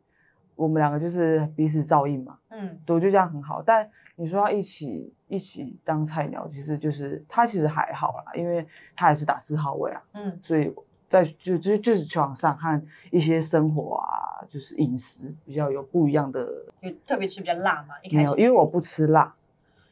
[0.53, 2.37] 我们两个就是彼此照应嘛。
[2.49, 3.89] 嗯，我觉得这样很好，但。
[4.17, 8.63] 你说要一起一起当菜鸟，其实就是他其实还好啦，因为
[8.95, 10.71] 他还是打四号位啊，嗯，所以
[11.09, 16.47] 在就就就是球场上和一些生活啊，就是饮食比较有不一样的，
[16.81, 17.95] 有特别吃比较辣嘛？
[18.11, 19.33] 没有，因为我不吃辣。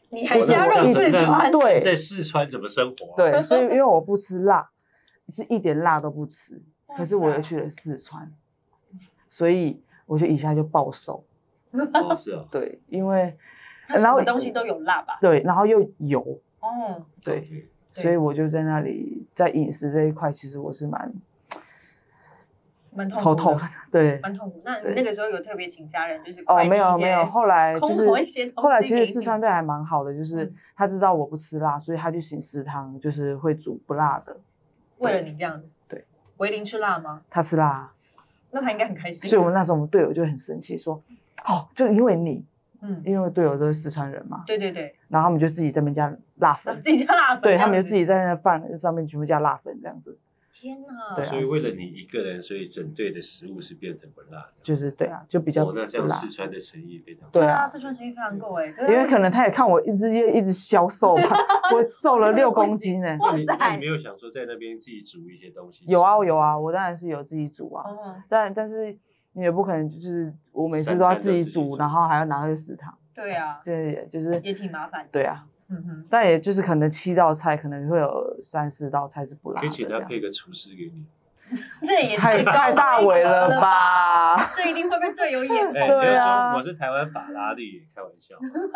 [0.10, 1.52] 你还加入四川？
[1.52, 3.16] 对，在四川怎么生活？
[3.16, 4.70] 对，所以因为我不吃辣，
[5.30, 6.62] 是一点辣都不吃。
[6.98, 8.32] 可是我又去了四川，
[9.30, 11.24] 所以我就一下就暴瘦。
[11.72, 12.46] 哦，是啊。
[12.52, 13.38] 对，因为。
[13.90, 15.18] 然后东西都有辣吧？
[15.20, 16.22] 对，然后又油。
[16.60, 21.12] 哦，对，所以我就在那里，在饮食这一块，其实我是蛮
[23.00, 23.58] 蛮头痛，
[23.92, 24.62] 对，蛮痛苦。
[24.66, 28.06] 那那个时候有特别请家人，就是哦，没有没有，后来就是
[28.56, 34.36] 后来其实四川队还蛮好的，就是他知道我不吃辣，所以他就请食堂，就是会煮不辣的。
[34.98, 36.04] 为了你这样子，对，
[36.38, 37.22] 维林吃辣吗？
[37.30, 37.92] 他吃辣，
[38.52, 39.30] 那他应该很开心。
[39.30, 41.02] 所以我们那时候我们队友就很生气，说
[41.46, 42.46] 哦，就因为你。
[42.82, 50.18] 嗯，因为队友都是四川人嘛，对对对，然后他们就自己在那边加辣粉，自己加辣粉，对他们就自己在那饭上面全部加辣粉这样子。
[50.60, 51.16] 天哪！
[51.16, 54.54] 对，所以为了你一个人，所以整队的食物是变成不辣的。
[54.62, 61.24] 就是对啊，就比较那这样四川的诚意非常对啊，四川诚意非常够哎，因为可能他也看我一直一直消瘦嘛，
[61.74, 63.18] 我瘦了六公斤呢。
[63.20, 65.86] 那你那你没有想说在那边自己煮一些东西？
[65.88, 67.86] 有啊有啊，我当然是有自己煮啊，
[68.28, 68.98] 但但是。
[69.34, 72.98] 你也不可能就是我每次都要自己煮，然后还要拿去食堂。
[73.14, 75.08] 对啊，对就是也挺麻烦。
[75.12, 81.06] 对啊，嗯哼，但也就是可能七道菜可能会有三四道菜是不辣的，可以请他配个厨师给你。
[81.82, 84.52] 这也太太大伟了吧？
[84.56, 85.74] 这一定会被队友眼红。
[85.74, 88.36] 对啊，我是台湾法拉利，开玩笑。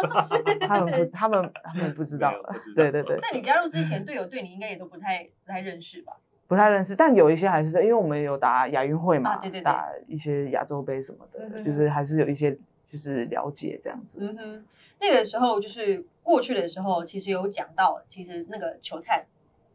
[0.67, 2.33] 他们不，他们他们不知道。
[2.75, 3.19] 对对对。
[3.19, 6.13] 在你加入之前，队友对你应该也都不太不太认识吧？
[6.47, 12.57] 不太认识，但有一些还是在，因为我们有打亚运会嘛，对对对，打一些亚洲杯什么的，就是还是有一些
[12.91, 14.17] 就是了解这样子。
[14.19, 14.65] 嗯哼，
[15.03, 19.25] 那个时候就是过去的时候，其实有讲到，其实那个球探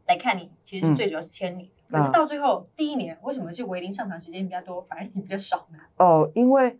[0.07, 1.69] 来看你，其实是最主要是签你。
[1.87, 5.77] 可是到最后第一年，为什么是维林上场时间比较多，反而你比较少呢？
[5.97, 6.79] 哦，因为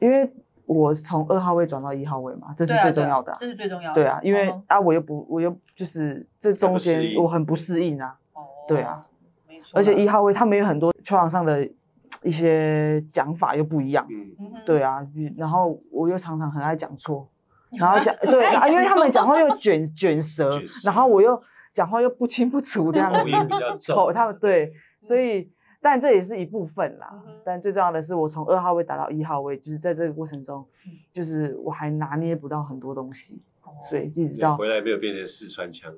[0.00, 0.28] 因为
[0.64, 3.94] 我从二号位转到一号位嘛，这是最重要的，这是最重要的。
[3.94, 8.18] 对啊，因为啊，我又不，我又就是这中间我很不适应啊。
[8.32, 9.06] 哦，对啊，
[9.48, 9.70] 没错。
[9.74, 11.68] 而且一号位他们有很多球场上的
[12.22, 14.06] 一些讲法又不一样。
[14.10, 15.06] 嗯，对啊，
[15.36, 17.28] 然后我又常常很爱讲错，
[17.78, 21.42] 然后讲对 啊，因为他们讲话又卷卷舌，然后我又。
[21.76, 23.12] 讲话又不清不楚这样
[23.76, 25.46] 子，口他们对，所以
[25.78, 27.22] 但这也是一部分啦。
[27.44, 30.66] 但最重要的是，我从二号位打到一号位，就是在这个过程中，
[31.12, 33.42] 就是我还拿捏不到很多东西，
[33.90, 35.92] 所以一直到回来没有变成四川腔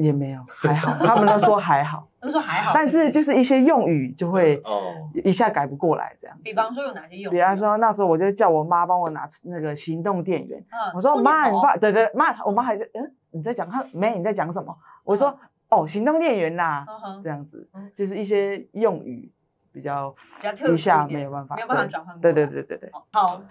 [0.00, 4.94] 也没有，还好，他们都说还好， 他们说还好，但是就是一些用语就会哦。
[5.24, 6.38] 一下改不过来这样。
[6.42, 7.32] 比方说有哪些用？
[7.32, 14.74] 比方说那时候我就叫我妈帮我拿那个行动电源，我说妈，你爸对对妈，我妈还是嗯你在讲他没你在讲什么？
[15.04, 15.36] 我说
[15.68, 16.86] 哦，行动电源呐，
[17.22, 17.68] 这样子。
[17.94, 19.30] 就是一些用语
[19.72, 22.20] 比较比较特殊没有办法没有办法转换。
[22.20, 22.90] 对对对对对。
[23.10, 23.42] 好，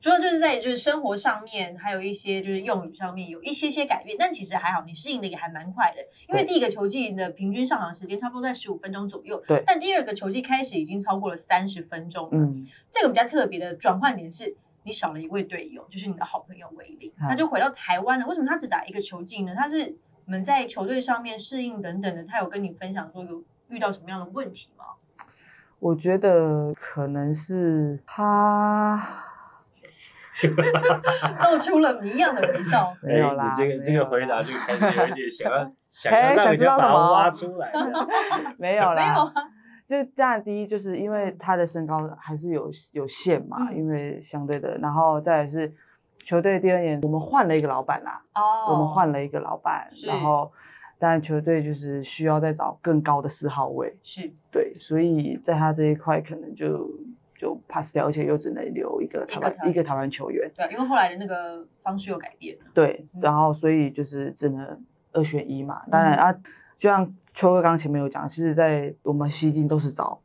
[0.00, 6.02] 主要就是在就是生活上面，还有一些就是用语上面有一些些改变，但其实还好，你适应的也还蛮快的。
[6.28, 9.62] 因为第一个球季的平均上场时间差不多在十五分钟左右，对。
[9.66, 12.28] 但第二个球季开始已经超过了三十分钟。
[12.32, 18.26] 嗯，这个比较特别的转换点是你少了一位队友，就是你的好朋友韦林，他就回到台湾了。
[18.26, 19.54] 为什么他只打一个球季呢？
[19.56, 19.96] 他是。
[20.26, 24.84] 我们在球队上面适应等等的，他有跟你分享说有遇到什么样的问题吗？
[25.78, 29.24] 我觉得可能是他
[31.44, 32.94] 露出了谜样的微笑。
[33.02, 37.72] 没有啦，这个这个回答就开始有点想要 想要让人家把它挖出来。
[38.58, 39.32] 没有啦，没有啊。
[39.86, 45.72] 就当然第一就是因为他的身高还是有有限嘛，因为相对的，然后再是。
[46.24, 48.20] 球队第二年，我们换了一个老板啦。
[48.34, 50.52] 哦，我们换了一个老板，然后
[50.98, 53.96] 当然球队就是需要再找更高的四号位。
[54.02, 56.86] 是，对，所以在他这一块可能就
[57.38, 60.50] 就 pass 掉，而且又只能留一个台湾一个台湾球员。
[60.54, 62.64] 对，因为后来的那个方式又改变了。
[62.74, 65.82] 对，然后所以就是只能二选一嘛。
[65.90, 66.32] 当然啊，
[66.76, 70.20] 就像秋哥刚刚前面有讲，其实，在我们西京都是找。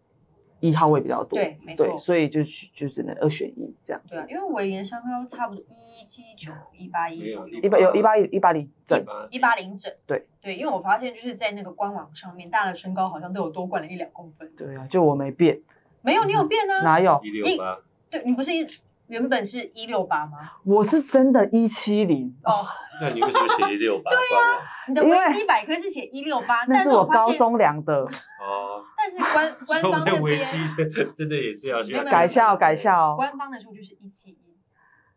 [0.59, 2.41] 一号位比较多，对，没错，所以就
[2.73, 4.15] 就只能二选一这样子。
[4.15, 9.91] 对，因为维言身高差不多一七九一八一左右，一八有一八一一八零整，一八零整。
[10.07, 14.49] 对对，因为我发现就是在那个官网上面，大家的身高好像都有多灌了一两公分。
[14.55, 15.59] 对啊，就我没变。
[16.03, 16.83] 没有，你有变啊？
[16.83, 17.19] 哪有？
[17.23, 17.79] 一六八。
[18.09, 18.65] 对你不是一。
[19.07, 20.39] 原本是一六八吗？
[20.63, 22.65] 我是真的一七零哦。
[23.01, 24.09] 那你为什么写一六八？
[24.09, 28.81] 对呀，你的维基百科是写一六八，那是我高中量的哦。
[28.97, 30.57] 但是官 官方的维基
[31.17, 33.13] 真的也是要去改校改校。
[33.17, 34.57] 官方的数据是一七一，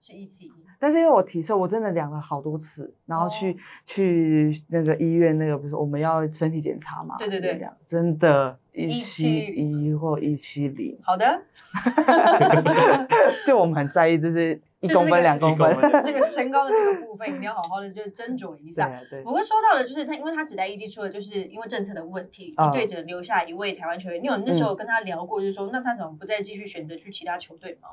[0.01, 0.53] 是一七一。
[0.79, 7.14] 但是因为我体测，我真的量了好多次，然后去去那个医院，那个不是我们要身体检查嘛？
[7.18, 10.99] 对对对，真的，一七一或一七零。
[11.03, 11.43] 好的。
[13.45, 18.91] 就我们很在意，就是一公分、两公分， 这个身高的这个部分，一定要好好的就是斟酌一下。
[19.11, 24.23] 对，不过说到的就是他，因为他只在一季出了，就是因为政策的问题，一队只留下一位台湾球员。
[24.23, 27.89] 你有那时候跟他聊过，就是说，那他怎么不再继续选择去其他球队吗？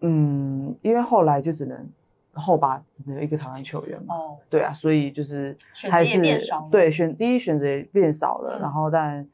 [0.00, 1.88] 嗯，因为后来就只能
[2.32, 4.14] 后吧只能有一个台湾球员嘛。
[4.14, 5.56] 哦，对啊，所以就是
[5.90, 6.20] 还是
[6.70, 9.28] 对选第一选择也变少了，然后但。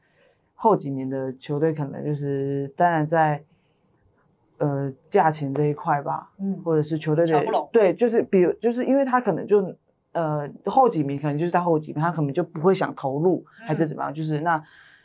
[0.55, 3.43] 后几年的球队可能就是，当然在，
[4.57, 7.39] 呃，价钱这一块吧，嗯，或者是球队的
[7.71, 9.75] 对，就是比如就是因为他可能就，
[10.13, 14.63] 呃，后几名可能就是在后几名，他可能就不会想投入，还是怎么样，就是那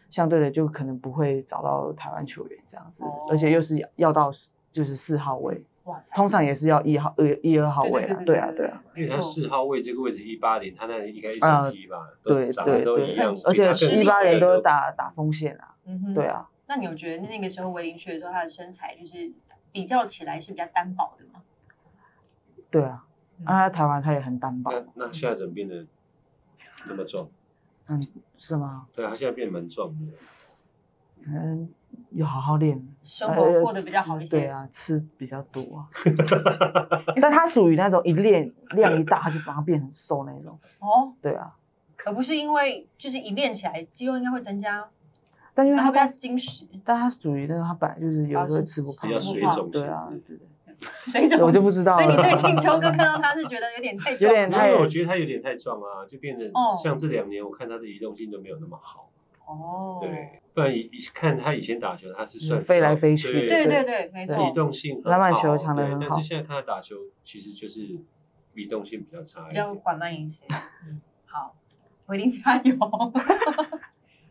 [0.09, 4.33] 相对的就可能不会找到台湾球员这样子，而且又是要到
[4.71, 5.63] 就是四号位。
[6.15, 8.83] 通常也是要一号、二一二号位啊，对啊，对啊。
[8.95, 15.75] 因为他四号位这个位置一八零，他那应该一整批吧，对对对，而且一八零都是打打锋线啊，
[16.15, 16.49] 对啊。
[16.67, 19.33] 那你有觉得那个时候维林去的时候，他的身材就是
[19.73, 21.43] 比较起来是比较单薄的吗？
[22.71, 23.05] 对啊，
[23.45, 24.71] 啊，台湾他也很单薄。
[24.71, 25.85] 那那现在怎么变得
[26.87, 27.29] 那么壮？
[27.89, 28.07] 嗯，
[28.37, 28.87] 是吗？
[28.95, 30.07] 对啊，他现在变蛮壮的。
[31.27, 31.69] 嗯，
[32.11, 34.39] 有好好练，生活过得比较好一些。
[34.39, 35.89] 对啊，吃比较多啊。
[37.21, 40.59] 但他属于那种一练量一大，他就把它变很瘦那种。
[40.79, 41.55] 哦，对啊。
[42.07, 44.89] 而不是因为就是一练起来肌肉应该会增加，
[45.55, 50.47] 但因为他他是精实，但他属于那种他本来就是有时候吃不胖，比较水肿对啊，对对。
[50.81, 51.95] 水肿我就不知道。
[51.99, 56.51] 所以你对庆秋哥看到他是觉得有点太壮， 有点太，我觉得他有点太壮啊，就变成
[56.83, 59.11] 像这两年我看他的移动性都没有那么好。
[59.59, 66.07] 哦，对，不然以看他以前打球，他是算飞来飞去，对对对，没错，移动性篮板球抢的很好。
[66.09, 67.99] 但是现在看他打球，其实就是
[68.55, 70.45] 移动性比较差，比较缓慢一些。
[70.87, 71.57] 嗯，好，
[72.07, 72.77] 回林加油。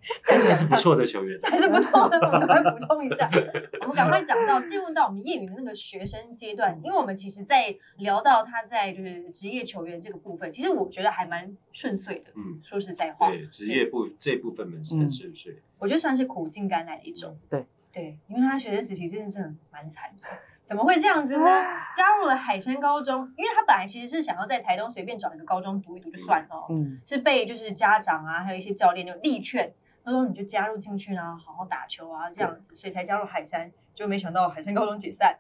[0.26, 2.18] 还是不错的球员，还是不错的。
[2.18, 3.30] 我们快补充一下，
[3.82, 12.32] 我们赶快讲到进入到我们业余的那个学生阶段，因为我们其实，在聊到他在就是职业球员这个部分，其实我觉得还蛮顺遂的。
[12.36, 15.58] 嗯，说实在话，对职业部这部分是很顺遂。
[15.78, 17.38] 我觉得算是苦尽甘来的一种。
[17.50, 20.28] 对对，因为他学生时期真的真的蛮惨的。
[20.68, 21.46] 怎么会这样子呢？
[21.96, 26.68] 加入了海山高中，因为他本来其实是想要在台东随便找一个高中读一读就算了。
[26.70, 29.74] 嗯，是被就是家长啊，还有一些教练就力劝。
[30.04, 33.72] 他说：“你就加入进去呢，好好打球啊，这样，所以才加入海山。
[33.94, 35.38] 就没想到海山高中解散。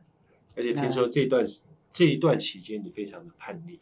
[0.58, 1.46] 而且听说这段
[1.94, 3.80] 这一段期间你非常的叛逆。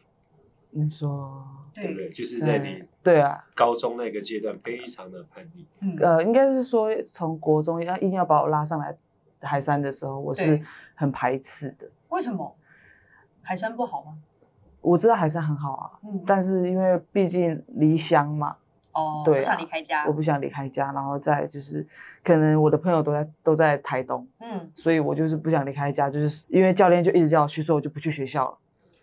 [0.70, 2.10] 你说对不对？
[2.12, 5.66] 就是在你对啊高中那个阶段非常的叛逆。
[6.00, 8.96] 呃，应该是说从国中要硬要把我拉上来
[9.42, 10.62] 海山的时候，我是
[10.94, 11.90] 很排斥的。
[12.10, 12.56] 为什么？
[13.42, 14.18] 海山不好吗？
[14.82, 18.56] 我知道海山很好啊，但是因为毕竟离乡嘛。”
[18.98, 21.86] 哦，对，不想离开家，我不想离开家，然后再就是，
[22.24, 28.58] 可能我的朋友都在都在台东，嗯，所以我就是不想离开家，就是因为教练就一直叫我去，所以我就不去学校了，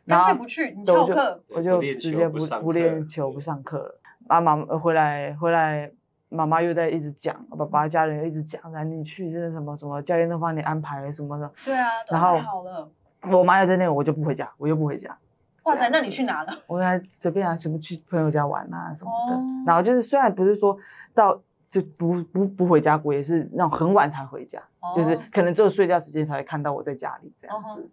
[0.04, 4.00] 然后不去，你翘课，我就直接不不练球不上课了。
[4.26, 5.88] 妈妈回来回来，
[6.28, 12.88] 妈妈又在一直讲，爸爸家人一直讲，让你去这什么什么教练都帮你安排什么的，对啊，然后好了，
[13.30, 15.16] 我妈又在那，我就不回家，我又不回家。
[15.64, 16.58] 哇塞，那你去哪了？
[16.66, 19.36] 我来随便啊，什么去朋友家玩啊什么的。
[19.66, 20.76] 然后就是虽然不是说
[21.14, 24.62] 到就不不不回家过，也是那种很晚才回家，
[24.94, 27.90] 就是可能只有睡觉时间才会看到我在家里这样子。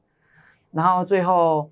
[0.71, 1.71] 然后最后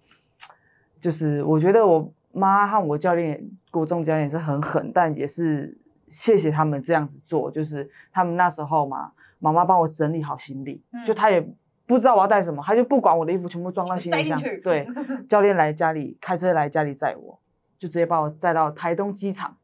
[0.99, 5.77] 就是我觉得我妈和我教练国中教练是很狠，但也是
[6.07, 11.45] 谢谢他们这样子做，就是他们那时候嘛，妈妈帮我整理好行李，就他也。
[11.89, 14.39] 不知道我要带什么，他就不管我的衣服，全部装到行李箱。
[14.63, 14.87] 对，
[15.27, 17.39] 教练来家里开车来家里载我，
[17.79, 19.57] 就直接把我载到台东机场，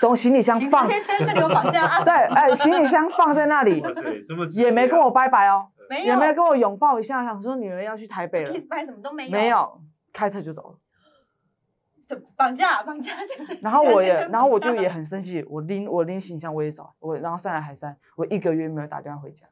[0.00, 0.86] 东行李箱放。
[0.86, 2.04] 先生，这里有绑架案！
[2.06, 3.82] 对，哎，行李箱放在那里，
[4.52, 8.54] 也没跟我拜拜哦，没有，也没跟我拥抱一下，想说女儿要去台北了。
[8.70, 9.80] 拜什么都没有，没有，
[10.12, 10.78] 开车就走了。
[12.36, 13.14] 绑架，绑架，
[13.60, 19.44] 然后我也，然后我就也很生气，我拎我拎行李箱我也走，我然后上来海山，我一个月没有打电话回家。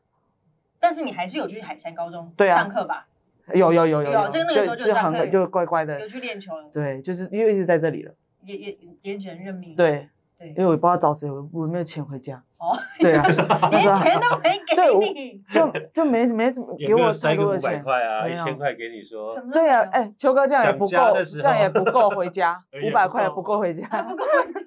[0.85, 3.07] 但是你还是有去海山高中上课吧？
[3.55, 6.69] 有有有有有，就那个时候就上课，就乖乖的有去练球了。
[6.75, 9.75] 对，就是因为一直在这里了，也也也只能认命。
[9.75, 12.45] 对对，因为我不知道找谁，我我没有钱回家。
[12.65, 13.23] 哦，对啊，
[13.71, 24.63] 连钱都没给你，就就没没怎么给我太多的钱，块啊，一千块给你说，这样哎，秋哥这样也不够，这样也不够回家， 五百块也不够回家， 不够回家，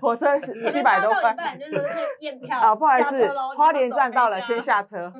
[0.00, 1.84] 火车七百多块，就是
[2.20, 5.12] 验票啊，不好意思，花莲站到了，先下车。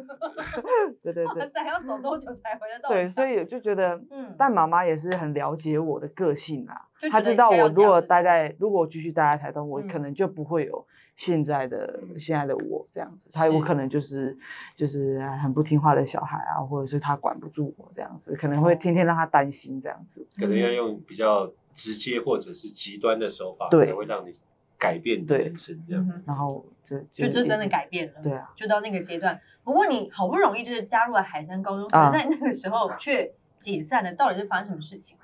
[1.02, 2.88] 对对对，还要走多久才回得到？
[2.88, 6.74] 对，所以就觉得，嗯，但妈妈也是很了解我的个性啊，
[7.10, 10.86] 她知道我如果待在，如果我继续待在台东，我可能就不会有。
[11.20, 14.34] 现在的现在的我这样子，他有可能就是
[14.74, 20.26] 就是很不听话的小孩啊，或者是他管不住我这样子，可能会天天让他担心这样子。
[20.38, 24.32] 可能要用比较直接或者是极端的手法，才会让你
[24.78, 26.22] 改变你的人生这样。
[26.24, 29.38] 然后就就就真的改变了，对啊，就到那个阶段。
[29.62, 35.18] 不过你好不容易就是加入了海山高中，可在那个时候却解散了，到底是发生什么事情？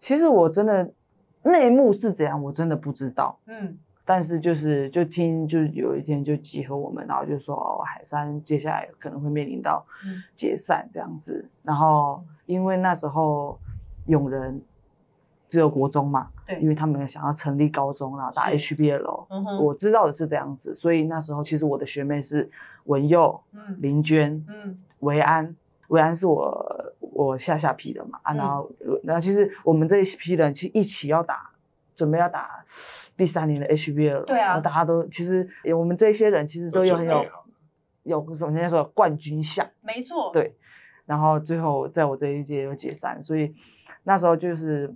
[0.00, 0.92] 其实我真的
[1.44, 3.38] 内幕是怎样，我真的不知道。
[3.46, 3.78] 嗯。
[4.04, 9.86] 但是就是就听，就是有一天就集合我们，然后就说哦，海山接下来可能会面临到
[10.34, 11.48] 解散这样子。
[11.62, 13.56] 然后因为那时候
[14.06, 14.60] 永仁
[15.48, 20.74] 只有国中嘛，对，因为他们想要成立高中，然后打 HBL，我知道的是这样子。
[20.74, 22.50] 所以那时候其实我的学妹是
[22.84, 23.40] 文佑、
[23.78, 25.54] 林娟、嗯，维安，
[25.88, 28.70] 维安是我我下下批的嘛啊，然后
[29.04, 31.50] 然后其实我们这一批人其实一起要打，
[31.94, 32.64] 准备要打。
[33.20, 35.46] 第三年的 HBL，对啊，大家都其实
[35.76, 37.22] 我们这些人其实都有很有
[38.04, 40.56] 有什么人家说冠军相，没错，对。
[41.04, 43.54] 然后最后在我这一届又解散，所以
[44.04, 44.90] 那时候就是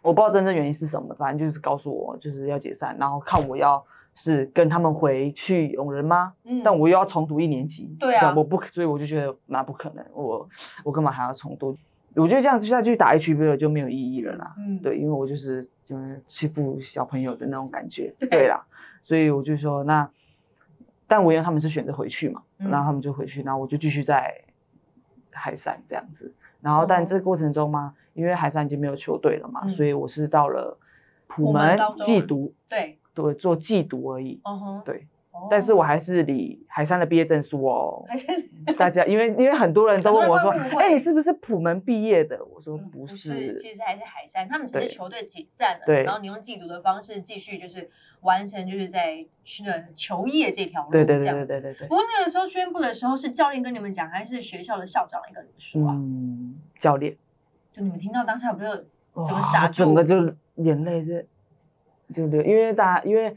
[0.00, 6.34] 我不知道真正原因是什么，反正就是告诉我就是要解散，然后看我要是跟他们回去永仁吗？
[6.44, 10.48] 嗯但我又要重读一年级，对啊我不可，所以我就觉得那不可能，我
[10.84, 11.76] 我干嘛还要重读？
[12.16, 14.54] 我觉得这样下去打 HBL 就没有意义了啦。
[14.58, 18.28] 嗯，对，因为我就是就是欺负小朋友的那种感觉，对。
[18.28, 18.64] 对啦，
[19.02, 20.08] 所以我就说那，
[21.06, 24.34] 但我因为他们是选择回去嘛，嗯然后他们就回去，然后我就继续在
[25.30, 30.78] 海山这样子，然后但哦这个过程中嘛，因为海山已经没有球队了嘛，嗯所以我是到了
[31.26, 35.06] 普普门寄读，对，对，做寄读而已，嗯哼，对，
[35.36, 38.04] 哦但是我还是领海山的毕业证书哦。
[38.76, 42.42] 大家因为因为很多人都问我说哎，你是不是普门毕业的？
[42.46, 47.88] 我说嗯不是，是，其实还是海山，他们只是球队解散了，对然后你用寄读的方式继续就是
[48.22, 55.94] 完成就是在去的球业这条路，对对对对对对对不，过那个时候宣布的时候，是教练跟你们讲，还是学校的校长来跟你们说啊？
[55.94, 57.16] 嗯，教练。
[57.72, 58.66] 就你们听到当下，不就
[59.14, 61.22] 整个哇傻住整个就眼泪就
[62.12, 63.36] 就流，因为大家因为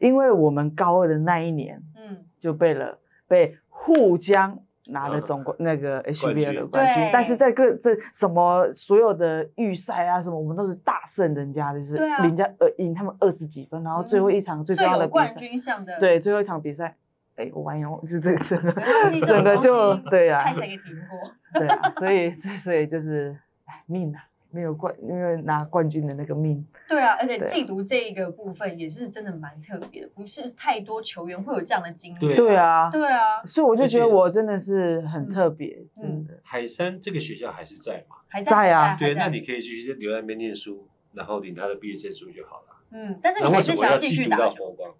[0.00, 2.98] 因为我们高二的那一年嗯，就被了
[3.28, 16.96] 被沪江拿了嗯总冠、那个 HBL 的冠军，但是在各这什么所有的预赛啊什么，我们都是大胜人家，就是人家呃赢他们二十几分，然后最后一场最重要的冠，军项的，对，最后一场比赛，
[17.36, 21.30] 哎，我完了，这这个这种整个就对啊看，谁给停过。
[21.60, 23.36] 对啊，所以所以所以就是
[23.66, 26.64] 哎命啊，没有冠，因为拿冠军的那个命。
[26.88, 32.18] 对啊，而且对啊寄读这一个部分也是真的蛮特别的，不是太多球员会有这样的经历。
[32.18, 36.40] 对对啊，对啊，所以我就觉得我真的是很特别，嗯真的。
[36.42, 38.16] 海山这个学校还是在吗？
[38.28, 42.76] 还在啊对，那你可以继续留在那边念书，然后领他的毕业证书就好了。
[42.90, 44.56] 嗯，但是那你还是想为什么要继续打寄读到球。
[44.56, 44.94] 佛光？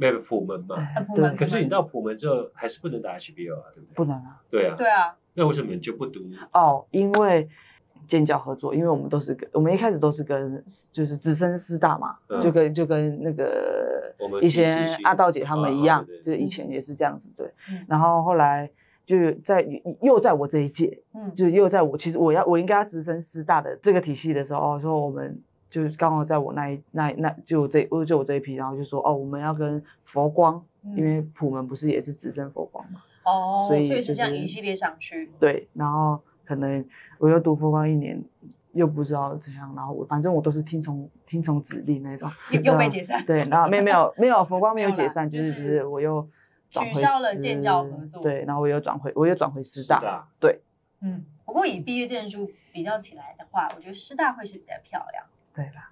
[0.00, 0.76] 没有普门嘛？
[1.36, 3.94] 可是你到普门之后还是不能打 HBL 啊，对不对？
[3.96, 4.40] 不能啊。
[4.48, 6.20] 对啊，对啊，那为什么你就不读？
[6.52, 7.48] 哦，因为
[8.08, 17.84] 建教合作，因为我们都是跟我们一开始都是跟就是直升师大嘛，嗯就跟就跟那个我们以前其实是阿道姐他们一啊样，对对就是以前也是这样子对嗯。
[17.86, 18.68] 然后后来
[19.04, 19.64] 就在
[20.00, 25.40] 又在我这一届，嗯，就又在我其实我要我应该要直升师大的这个体系的时候，哦，说我们
[25.70, 35.30] 就是刚好在我那一那那就这我就我这一批，然后就说哦，我们要跟佛光，嗯因为普门不是也是直升佛光嘛，哦，所所以以是这样一系列上去。
[35.38, 36.82] 对，然后可能
[37.18, 38.18] 我又读佛光一年，
[38.72, 46.26] 又不知道怎样，然后我反正我都是听从听从指令那种，又又被解散，对，然后没有 没有没有佛光没有解散，就就是是只是我又
[46.70, 50.62] 转回取消了师建教合作对，然后我又转回我又转回师大，对
[51.02, 55.24] 嗯，不过以毕业证书比较起来的话，我觉得师大会是比较漂亮。
[55.54, 55.90] 对啦。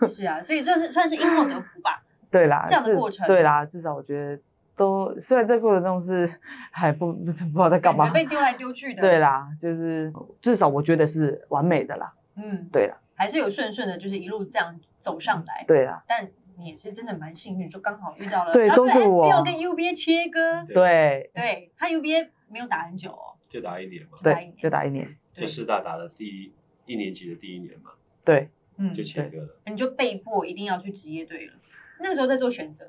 [0.00, 2.02] 对，是啊，所以算是算是因祸得福吧。
[2.30, 4.40] 对啦，这样的过程对啦，至少我觉得
[4.76, 6.30] 都虽然这个过程中是
[6.70, 9.00] 还不 不知道在干嘛被丢来丢去的。
[9.02, 15.64] 对，啦，就是至少我觉得是完美的啦，嗯，对啦，还是有顺顺的，就是一路这样走上来。
[15.66, 18.52] 对啦，但你也是真的蛮幸运，就刚好遇到了。
[18.52, 20.64] 对都是我要跟 UBA 切割。
[20.66, 26.52] 对对他 UBA 没有打很久哦，就打一年嘛，对就打一年，就师大打的第一
[26.86, 27.90] 一年级的第一年嘛，
[28.24, 29.48] 对，嗯就，切割了。
[29.66, 31.52] 你就被迫一定要去职业队了。
[32.00, 32.84] 那个时候在做选择，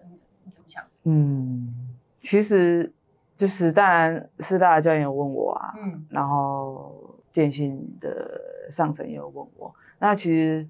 [0.51, 0.83] 怎么想？
[1.03, 1.73] 嗯，
[2.21, 2.91] 其实
[3.35, 6.05] 就是当然师大的教练有问我啊，嗯。
[6.09, 10.67] 然后电信的上层也有问我，那其实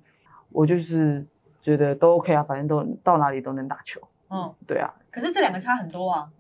[0.50, 1.26] 我就是
[1.62, 6.32] 觉得都 OK 啊，反正都到哪里都能打球，嗯，对啊，可是这两个差很多啊。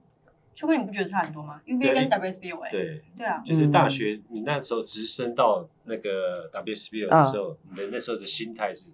[0.56, 8.86] 秋哥，你不觉得差很多吗？UBA 跟 WSBO 哎，对，对啊，就是大学你那时候直升到那个 WSBL 的时候，你的那时候的心态是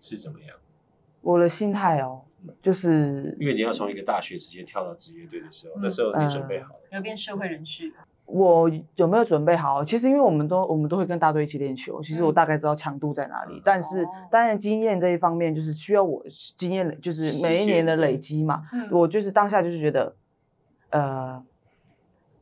[0.00, 0.56] 是怎么样？
[1.20, 2.22] 我的心态哦，
[2.60, 7.92] 就是因为你要从一个大学直接跳到职业队的时候，嗯那时候你准备好了，要变社会人士。
[8.24, 9.84] 我有没有准备好？
[9.84, 13.56] 其实因为我们都我们都会跟大队一起练球，其实我嗯大概知道强度在哪里。
[13.56, 16.24] 嗯但是哦当然经验这一方面，就是需要我
[16.56, 18.62] 经验累，就是每一年的累积嘛。
[18.72, 20.14] 嗯，我就是当下就是觉得，
[20.90, 21.44] 呃，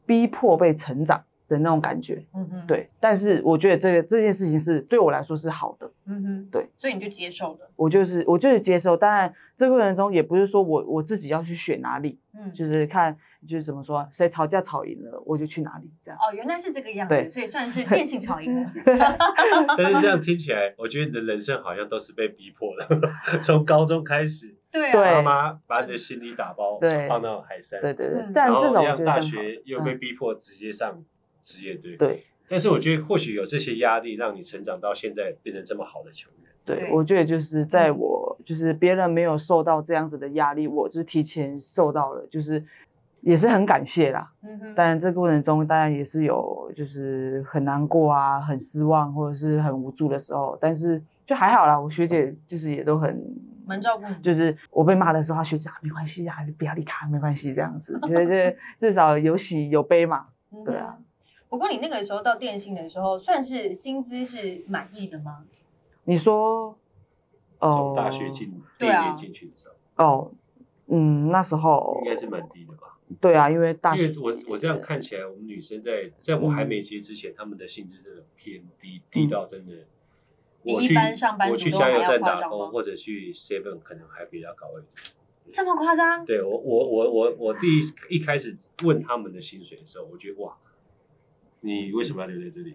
[0.06, 2.24] 逼迫被成长的那种感觉。
[2.34, 7.70] 嗯哼，，对，但是我觉得这个这件事情是对我来说是好的，嗯哼，对，所以你就接受了。
[7.76, 8.96] 我就是我就是接受。
[8.96, 16.18] 当然这个过程中也不是说我我自己要去选哪里，嗯，就是看就是怎么说，谁吵架吵赢了我就去哪里这样。
[16.18, 18.70] 哦，原来是这个样子，对所以算是 电信吵赢了。
[19.76, 22.86] 但是这样听起来，我觉得你的人生好像都是被逼迫的，
[23.42, 31.02] 从高中开始，对妈妈把你的行李打包对放到海山，对对对，然后至少我觉得让大学又被逼迫直接上
[31.42, 36.50] 职业队，对但是我觉得或许有这些压力，让你成长到现在变成这么好的球员。
[36.64, 42.62] 对，对我觉得就是在我就是别人没有受到这样子的压力，我就是提前受到了，就是
[43.20, 44.30] 也是很感谢啦。
[44.42, 51.78] 嗯哼，当然这过程中当然也是有就是很难过啊、很失望或者是很无助的时候，但是就还好啦。
[51.78, 53.24] 我学姐就是也都很
[53.64, 54.14] 蛮照顾你。
[54.22, 60.26] 就是我被骂的时候，他学长没关系啊，不要理他，没关系这样子， 觉得这至少有喜有悲嘛。
[60.52, 60.98] 嗯对啊。
[61.50, 65.44] 不过你那个时候到电信的时候，算是薪资是满意的吗？
[66.04, 66.78] 你说，
[67.58, 70.32] 哦从，大学进第对啊一年进去的时候，哦，
[70.86, 72.96] 嗯，那时候应该是蛮低的吧？
[73.20, 79.72] 对啊，因为大学因为我我这样看起来，我们女生在在我还没接之前，她们的薪资真的偏低，低到真的。
[80.62, 85.12] 我去一般上班我去加油站打工，或者去 Seven 可能还比较高一点。
[85.52, 86.24] 这么夸张？
[86.24, 87.80] 对我我我我我第一
[88.10, 90.56] 一开始问他们的薪水的时候，我觉得哇，
[91.62, 92.74] 你为什么要留在这里？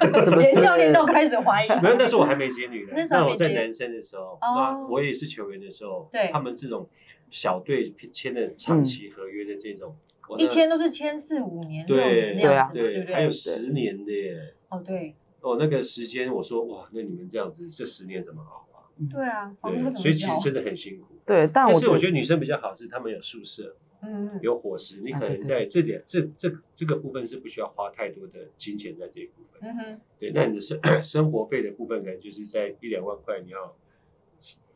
[0.38, 0.92] 连教练？
[0.92, 1.68] 都开始怀疑。
[1.82, 2.94] 没有，那是我还没接女篮。
[2.96, 6.88] 那时候我在男生的时候，哦那我也是球员的时候，对他们这种
[7.30, 9.96] 小队签的长期合约的这种，
[10.38, 13.06] 一签都是签四五年六对对啊对？
[13.06, 14.54] 还有十年的耶。
[14.68, 18.84] 哦，对哦，那个时间我说哇，那你们这样子，这十年怎么熬啊？
[19.10, 19.50] 对啊，
[19.96, 21.06] 所以其交实真的很辛苦。
[21.26, 29.60] 对，但是我觉得女生比较好，是她们有宿舍，嗯嗯有伙食，你可能在这点这这这个部分是不需要花太多的金钱在这一部分。
[29.62, 33.76] 嗯哼，对，那你的生 生活费的部分可能就是在一两万块，你要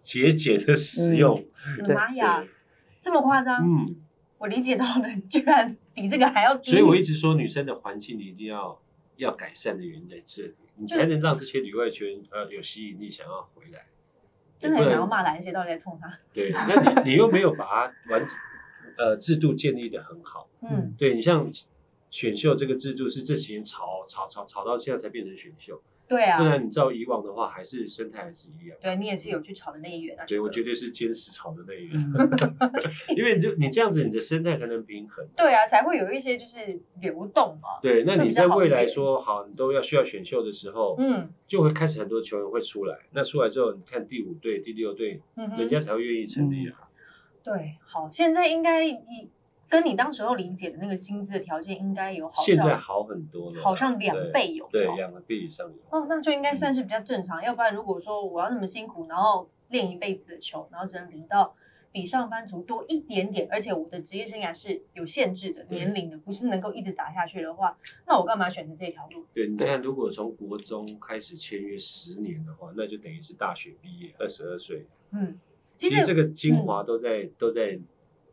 [0.00, 1.44] 节俭的使用。
[1.94, 2.46] 妈呀，
[3.00, 3.62] 这么夸张？
[3.64, 3.86] 嗯，
[4.38, 6.72] 我理解到了居然比这个还要低。
[6.72, 8.80] 所以我一直说女生的环境你一定要
[9.16, 13.86] 要改善的原因在这里，你才能让这些旅外圈呃有吸引力，想要回来。
[14.56, 16.18] 真的很想要骂男鞋，到底在冲他？
[16.32, 18.26] 对，那你你又没有把它完
[18.98, 20.48] 呃制度建立的很好。
[20.62, 21.50] 嗯，对你像
[22.10, 28.78] 选秀这个制度是这几年炒炒炒炒到现在才变成选秀，对啊不，然你照以往的话，还是生态还是一样。
[28.80, 30.24] 对你也是有去炒的那一员啊。
[30.24, 32.70] 对，我绝对是坚持炒的那一个，嗯
[33.18, 35.26] 因为你就你这样子，你的生态才能平衡。
[35.36, 37.80] 对啊，才会有一些就是流动嘛。
[37.82, 42.96] 对，那你在未来说好，你都要需要选秀的时候，嗯就会开始很多球员会出来。
[43.10, 46.83] 那出来之后，你看第五队、第六队，嗯，人家才会愿意成立啊。
[47.44, 49.28] 对，好，现在应该以
[49.68, 55.76] 跟你当时候理解的那个薪资的条件应该有好现在好很多了，好像两倍有对，哦两个倍以上有。
[55.90, 57.42] 哦，那就应该算是比较正常。
[57.42, 61.54] 要不然如果说我要那么辛苦，然后练一辈子的球，然后只能领到
[61.92, 67.76] 比上班族多一点点，而且我的职业生涯是有限制的年龄的，不是能够一直打下去的话，
[68.06, 69.26] 那我干嘛选择这条路？
[69.34, 74.86] 对，你看，如果从国中开始签约十年的话，那就等于是大学毕业，二十二岁。
[75.12, 75.38] 嗯，
[75.76, 77.78] 其实这个精华都在、都在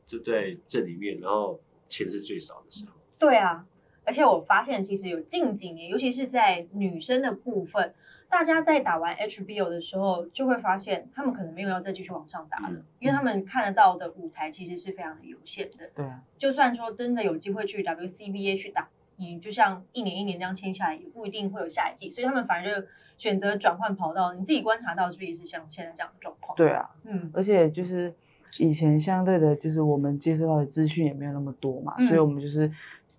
[0.07, 2.93] 就在这里面，然后钱是最少的时候。
[3.17, 3.65] 对啊，
[4.03, 7.93] 而且我发现其实有近几年，尤其是在女生的部分，
[8.29, 15.89] 大家在打完 HBO 的时候，就会发现他们可能没有要再继续往上打了，嗯因为他们看得到的舞台其实是非常的有限的。
[15.95, 22.87] 对啊，就算说真的有机会去 WCBA 去打，你就像一年一年这样签下来，也不一定会有下一季，所以他们反而就
[23.21, 24.33] 选择转换跑道。
[24.33, 28.11] 你自己观察到是不是也是像现在这样的状况？，对啊，嗯而且就是
[28.57, 32.71] 以前相对的，就是我们接收到的资讯也没有那么多嘛，嗯所以我们就是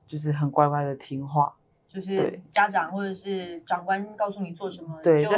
[0.09, 1.55] 就是很乖乖的听话，
[1.89, 5.31] 就是家长或者是长官告诉你做什么，对就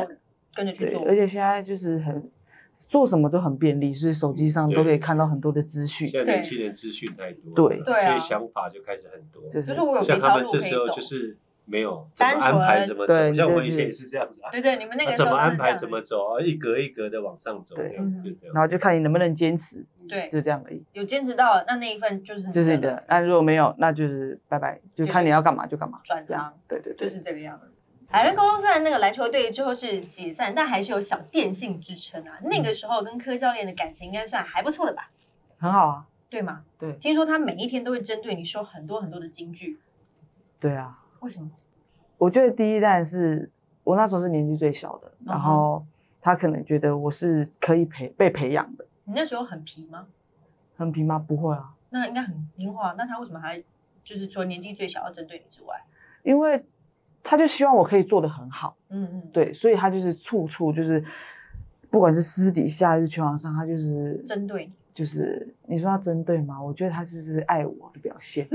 [0.55, 1.05] 跟着去做。
[1.05, 2.31] 而且现在就是很
[2.75, 9.43] 做什么都很便利，所以手机上都可以看到很多的资讯，现在年轻人资讯太多，对所以想法就开始很多。
[9.45, 10.95] 就就是是我有别像他条路可以们这时候走。
[10.95, 11.37] 就是
[11.67, 14.51] 没有怎单么安排纯怎么走，对像我们就是以前也是这样子啊。
[14.51, 18.55] 对对，你们那啊个时怎么安排怎么走啊，一格一格的往上走，对这样嗯就这样。
[18.55, 20.83] 然后就看你能不能坚持，对就这样而已。
[20.93, 27.71] 有坚持到，那那一份就是的就是你的，那如果没有，那就是拜拜，就看你要干嘛就干嘛，转账，对对对，就是这个样子。
[28.11, 32.39] 海伦高中虽然那个篮球队之后是解散，但还是有小电信支撑啊。
[32.45, 35.11] 那个时候跟柯教练的感情应该算还不错的吧？
[35.59, 36.63] 很好啊，对吗？
[36.79, 39.79] 对听说他每一天都会针对你说很多很多的金句，
[40.61, 40.99] 对啊。
[41.25, 41.51] 为什么？
[42.19, 43.51] 我觉得第一代是
[43.83, 45.85] 我那时候是年纪最小的，嗯然后
[46.21, 50.07] 他可能觉得我是可以培被培养的，你那时候很皮吗？
[50.77, 51.19] 很皮吗？
[51.19, 52.95] 不会啊，那应该很听话。
[52.99, 53.59] 那他为什么还
[54.05, 55.83] 就是除了年纪最小要针对你之外？
[56.23, 56.65] 因为
[57.23, 61.03] 他就希望我可以做得很好，嗯嗯，，对，所以他就是处处就是，
[61.91, 64.73] 不管是私底下还是球场上，他就是针对你。
[64.95, 66.63] 就是你说他针对吗？
[66.63, 68.47] 我觉得他就是爱我的表现。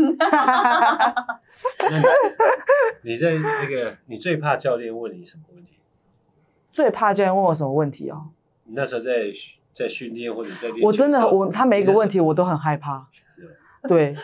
[1.91, 5.75] 那你你在那个你最怕教练问你什么问题？
[6.71, 8.29] 最怕教练问我什么问题哦，
[8.63, 9.31] 你那时候在
[9.73, 14.15] 在训练或者在练我真的我他每一个问题我都很害怕，是对，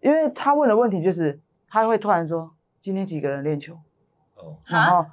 [0.00, 3.74] 因为他问的问题就是他会突然说今天几个人练球，
[4.36, 5.06] 哦，然后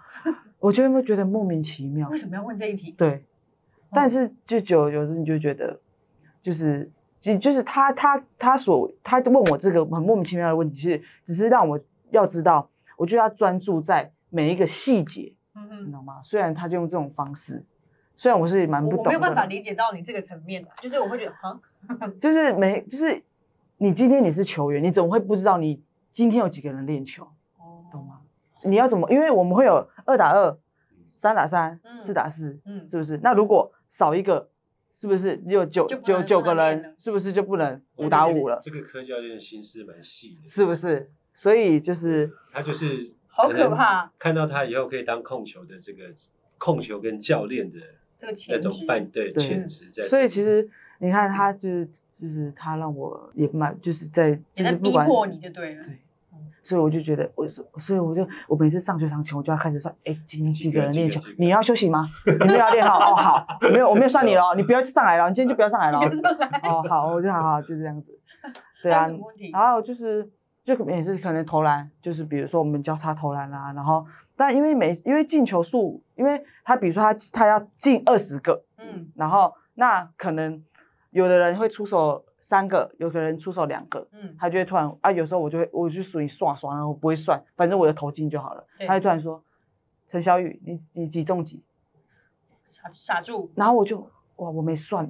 [0.60, 2.91] 我就会觉得莫名其妙为，什么要问这一题？
[2.91, 3.24] 对，
[3.91, 5.80] 但是就久而久之你就觉得
[6.44, 6.91] 就是。
[7.24, 11.80] 就就是他他他所他问我这个很莫名其妙的问题，是只是让我
[12.12, 16.20] 要知道，我就要专注在每一个细节，嗯哼，你懂吗？
[16.22, 17.64] 虽然他就用这种方式，
[18.18, 21.58] 虽然我是蛮不懂的，我没有办法理解到你这个层面的，就是我会觉得啊，
[22.20, 23.24] 就是没就是
[23.78, 25.82] 你今天你是球员，你怎么会不知道你
[26.12, 27.24] 今天有几个人练球？
[27.58, 28.20] 哦懂吗？
[28.66, 29.10] 你要怎么？
[29.10, 30.58] 因为我们会有二打二、
[31.08, 33.18] 三打三、四打四，嗯，是不是？
[33.24, 34.50] 那如果少一个，
[35.04, 36.95] 是不是有九九九个人？
[36.97, 38.58] 是不是就不能五打五了？
[38.64, 41.12] 这个柯教练心思蛮细的，是不是？
[41.34, 46.06] 所以就是他就是好可怕，看到他以后可以当控球的这个
[46.58, 47.80] 控球跟教练的
[48.18, 50.04] 这个那种半对潜质在。
[50.04, 51.86] 所以其实你看，他就是
[52.16, 55.84] 就是他让我也蛮就是在就是逼迫你就对了。
[56.62, 57.48] 所以我就觉得，我
[57.80, 61.20] 所以我就我每次上球场前，我就要开始算，哎，今天几个人练球？
[61.38, 62.08] 你要休息吗？
[62.26, 66.00] 你们要练好哦，好，没有，我没有算你了，你不要上来了，你今天就不要上来了。
[66.64, 68.18] 哦，好，我就好好就这样子。
[68.82, 69.10] 对啊，
[69.52, 70.30] 然后就是
[70.64, 80.64] 就也是可能投篮，就是比如说我们交叉投篮啦，然后但因为每因为进球数，因为他比如说他他要进二十个，嗯，然后那可能
[81.12, 82.24] 有的人会出手。
[82.44, 88.68] 三个，有个人出手两个，嗯，他就会突然啊，有时候我就会，我就属于刷刷，然后不会算，反正我的投进就好了。
[88.86, 89.41] 他就突然说
[90.10, 91.64] ：“陈小雨，你你几中几？”
[92.68, 93.50] 傻傻住。
[93.56, 93.98] 然后我就
[94.36, 95.10] 哇，我没算，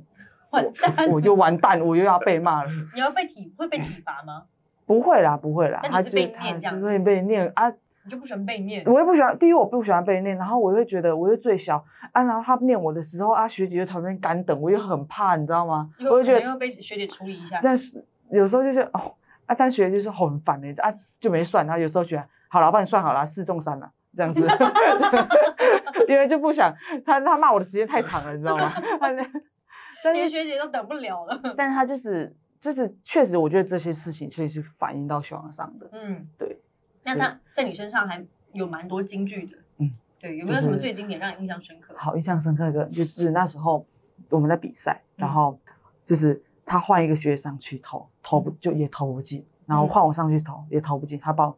[1.10, 2.70] 我就完蛋，我又要被骂了。
[2.94, 4.46] 你要被体会被体罚吗？
[4.86, 7.74] 不会啦，不会啦，他就他就会被念啊。
[8.06, 8.84] 你就不喜欢被念？
[8.86, 9.38] 我又不喜欢。
[9.38, 12.24] 第一，我不喜欢被念，然后我又觉得我又最小啊。
[12.24, 15.89] 然后他念我的时候啊，学姐就旁边干等，我又很怕，你知道吗？
[15.99, 17.60] 我就觉得要被学姐处理一下。
[17.62, 19.14] 但是有时候就是哦
[19.45, 21.66] 啊，但学姐就是很烦的啊，就没算。
[21.66, 24.45] 然后有时候觉得好了，我帮你算好了，四中三了这样子，
[26.10, 26.74] 因为就不想
[27.06, 28.72] 他他骂我的时间太长了，你知道吗？
[30.14, 31.39] 连学姐都等不了了。
[31.56, 35.89] 但是他就是就是确实，我觉得这些事情确实是反映到小王上的。
[35.93, 36.60] 嗯，对。
[37.04, 41.93] 那他在你身上还有蛮多金句的，嗯，对，有没有什么最经典让你印象深刻？
[41.97, 43.86] 好，印象深刻的，就是那时候
[44.30, 45.60] 我们在比赛，然后
[46.06, 51.58] 就是他换一个学姐上去投，投不就也投不进，然后换我上去投也投不进，他把我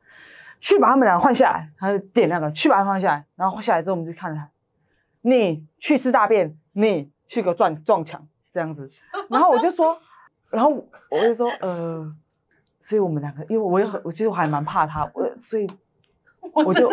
[0.60, 4.50] 去把他们俩换下来，他就点那个去把他换下来，然后换下来之后我们就看他，
[5.22, 8.90] 你去吃大便，你去个撞撞墙这样子，
[9.30, 10.00] 然后我就说，
[10.50, 10.70] 然后
[11.10, 12.16] 我就说，呃。
[12.88, 15.68] 所以我们两个，因为我也很，我其实我还蛮怕他，我所以
[16.54, 16.88] 我就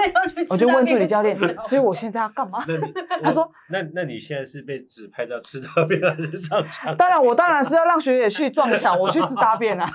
[0.48, 2.64] 我就问助理教练，所以我现在要干嘛？
[3.22, 6.96] 他说，那那你现在是被指派到吃大便还是上墙？
[6.96, 9.86] 当然，我当然是要让学姐去撞墙， 我去吃大便啊，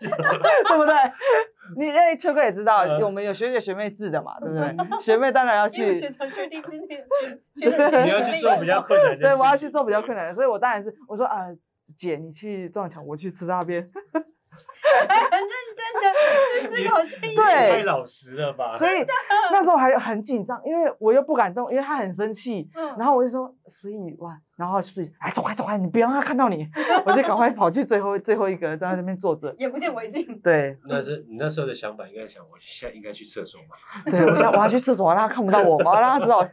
[0.00, 0.94] 对不对？
[1.76, 4.74] 你哎，秋哥也知道，我们有学姐学妹制的嘛，对不对？
[5.00, 6.00] 学妹当然要去。
[6.00, 7.06] 学长学弟今天，
[7.54, 11.48] 你要去做比较困难的，对，我要去做比较困难的，所以我当然是我说啊，
[11.98, 13.90] 姐你去撞墙，我去吃大便。
[15.30, 18.72] 很认真的思考这对，太老实了吧？
[18.72, 19.04] 所以
[19.50, 22.68] 那时候还很紧张，因为我又不敢动，因为他很生气。
[22.74, 26.68] 嗯，然后我就说，所以哇，然后所以哎，走开走开，你不要让他看到你，
[27.06, 30.38] 我就赶快跑去最后最后一个在那边坐着，眼不见为净。
[30.40, 34.10] 对，那是你那时候的想法，应该想我现在应该去厕所嘛？
[34.10, 36.46] 对，我想我要去厕所，让他看不到我嘛，让他知道。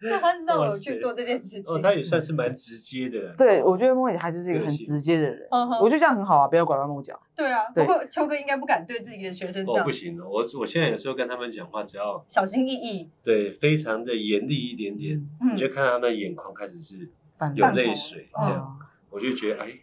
[0.00, 3.34] 那他知道我去做这件事情，哦，他也算是蛮直接的。
[3.36, 5.48] 对，我觉得莫姐他就是一个很直接的人，
[5.80, 7.18] 我觉得这样很好啊，不要拐弯抹角。
[7.34, 9.84] 对啊，不过秋哥应该不敢对自己的学生这样。
[9.84, 15.20] 不行哦，我我现在有时候跟他们讲话，只要小心翼翼，对，非常的严厉一点点，
[15.52, 17.10] 你就看他们眼眶开始是
[17.54, 18.78] 有泪水这样，
[19.10, 19.78] 我就觉得哎。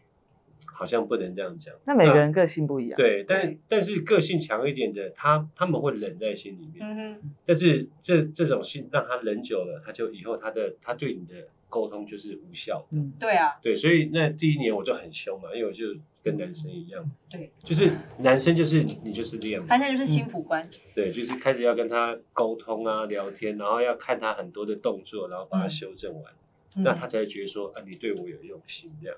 [0.77, 1.73] 好像不能这样讲。
[1.85, 2.97] 那每个人个性不一样。
[2.97, 6.85] 对，但但是个性强一点的，他他们会忍在心里面。
[6.85, 7.31] 嗯哼。
[7.45, 12.85] 但是这这种心让他忍久了，他就以后他的他对你的沟通就是无效。
[12.91, 13.53] 嗯，对啊。
[13.61, 15.85] 对，所以那第一年我就很凶嘛，因为我就
[16.21, 17.09] 跟男生一样。
[17.29, 17.49] 对。
[17.59, 19.65] 就是男生就是你就是这样。
[19.67, 20.67] 他现在就是心腹官。
[20.93, 26.33] 对，就是开始要跟他沟通啊，聊天，然后要看他很多的动作，然后把他修正完，
[26.77, 29.15] 那他才觉得说啊，你对我有用心这样。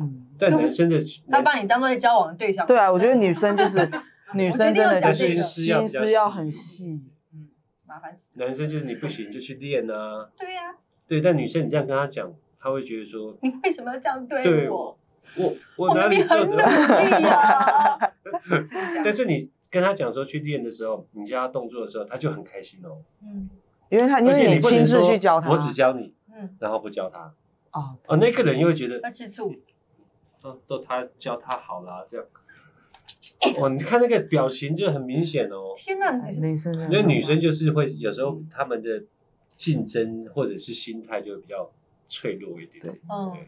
[0.00, 0.98] 嗯，但男生的
[1.30, 2.66] 他把你当做交往的对象。
[2.66, 3.90] 对啊，我觉得女生就是
[4.34, 7.00] 女生真的就是心思要很细。
[7.32, 7.48] 嗯，
[7.86, 8.24] 麻烦死。
[8.34, 10.28] 男生就是你不行就去练啊。
[10.38, 10.74] 对呀。
[11.06, 14.98] 对，但女生你这样跟他讲，他会觉得说 你为什么要这样对我？
[15.38, 16.56] 我我哪里做的？
[19.02, 22.98] 但是你跟他讲说去练的时候，你教他动作的时候，他就很开心哦。
[23.22, 23.48] 嗯，
[23.88, 27.32] 因为他因为你亲自去教他，我只教你，嗯，然后不教他。
[27.72, 29.54] 哦哦，那个人又会觉得要吃醋。
[30.44, 32.26] 都都他教他好啦，这样。
[33.58, 35.74] 哦，你看那个表情就很明显哦。
[35.76, 39.04] 天哪，女生，因为女生就是会有时候他们的
[39.56, 41.70] 竞争或者是心态就比较
[42.08, 42.80] 脆弱一点。
[42.80, 43.46] 对，嗯。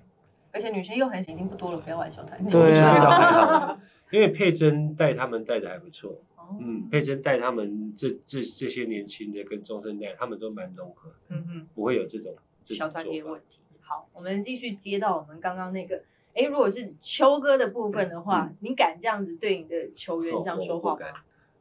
[0.53, 2.43] 而且女生又很已经不多了，不要玩小谈。
[2.47, 3.79] 对啊。
[4.11, 6.23] 因为佩珍带他们带的还不错。
[6.59, 11.13] 嗯，佩珍带他们这这这些年轻的跟中生代，他们都蛮融合。
[11.29, 11.67] 嗯嗯。
[11.75, 12.35] 不会有这种
[12.65, 13.59] 小团体问题。
[13.81, 16.03] 好，我们继续接到我们刚刚那个，
[16.37, 21.07] 哎，如果是秋哥的部分的话，你敢这样子对你的球员这样说话吗？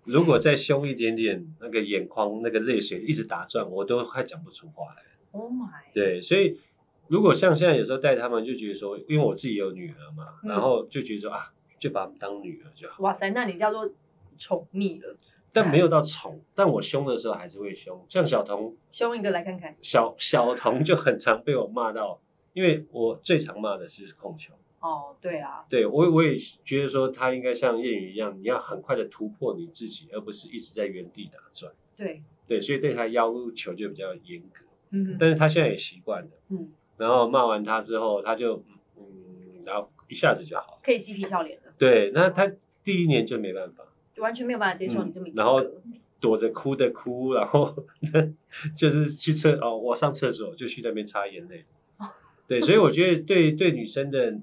[0.03, 5.01] 如果再凶一点点，那个眼眶那个泪水一直打转，我都快讲不出话来。
[5.31, 6.59] Oh my，对，所以
[7.07, 13.89] 如果像现在有时候带他们，就觉得说，因为我自己有女儿嘛，嗯然后就觉得说啊，就把他们当女儿就好，哇塞，那你叫做
[14.37, 15.17] 宠溺了，
[15.51, 16.41] 但没有到宠。
[16.53, 19.75] 但我凶的时候还是会凶，像小童凶一个来看看。
[19.81, 22.19] 小小童就很常被我骂到，
[22.53, 24.53] 因为我最常骂的是控球。
[24.85, 31.73] 哦，对啊，对我我也觉得说他应该像谚语一样，你要很快的突破你自己，而不是一直在原地打转。
[31.97, 34.63] 对，对，所以对他要求就比较严格。
[34.91, 38.63] 嗯但是他现在也习惯了，嗯，然后骂完他之后，他就
[38.97, 39.03] 嗯，
[39.65, 40.79] 然后一下子就好了。
[40.83, 42.51] 可以嬉皮笑脸的，对，那他
[42.83, 45.65] 第一年就没办法，就完全没有办法接受你这么严然后
[46.19, 47.75] 躲着哭的哭，然后
[48.77, 51.65] 就是去厕哦，我上厕所就去那边擦眼泪。
[52.47, 54.37] 对，所以我觉得对对女生的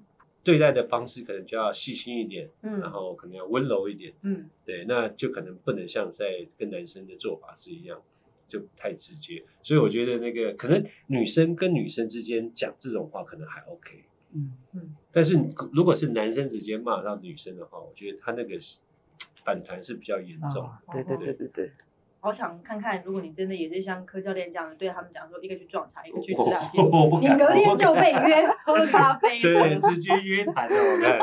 [0.45, 4.13] 对待的方式可能就要细心一点，嗯然嗯后可能要温柔一点。
[4.23, 8.03] 嗯，对，那就可能不能像在跟男生的做法是一样，
[8.49, 9.45] 就太直接。
[9.63, 15.39] 所以我觉得那个可能女生跟女生之间讲这种话可能还 OK，嗯嗯，但是
[15.73, 18.81] 如果是男生直接骂到女生的话，我觉得他那个是
[19.45, 20.65] 反弹是比较严重。
[20.65, 21.71] 啊，对对对对对，
[22.23, 31.19] 好想看看，如果你真的也是像柯教练这样的，对他们讲说，一个去撞茶，一个去吃大便，我不，你隔天就被约喝咖啡 对，直接约谈了，我看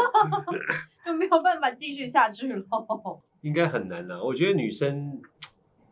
[1.05, 2.61] 就没有办法继续下去了。
[3.41, 4.21] 应该很难啦。
[4.21, 5.21] 我觉得女生、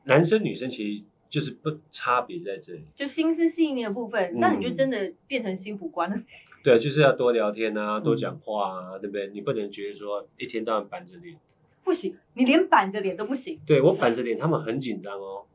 [0.04, 2.84] 男生、女生其实就是不差别在这里。
[2.94, 6.18] 就心思细腻的部分，嗯那你就真的变成心普官了。
[6.66, 9.30] 对，就是要多聊天啊，多嗯讲话啊，对不对？
[9.30, 11.38] 你不能觉得说一天到晚板着脸。
[11.88, 13.58] 不行你连板着脸都不行。
[13.66, 15.46] 对我板着脸他们很紧张哦。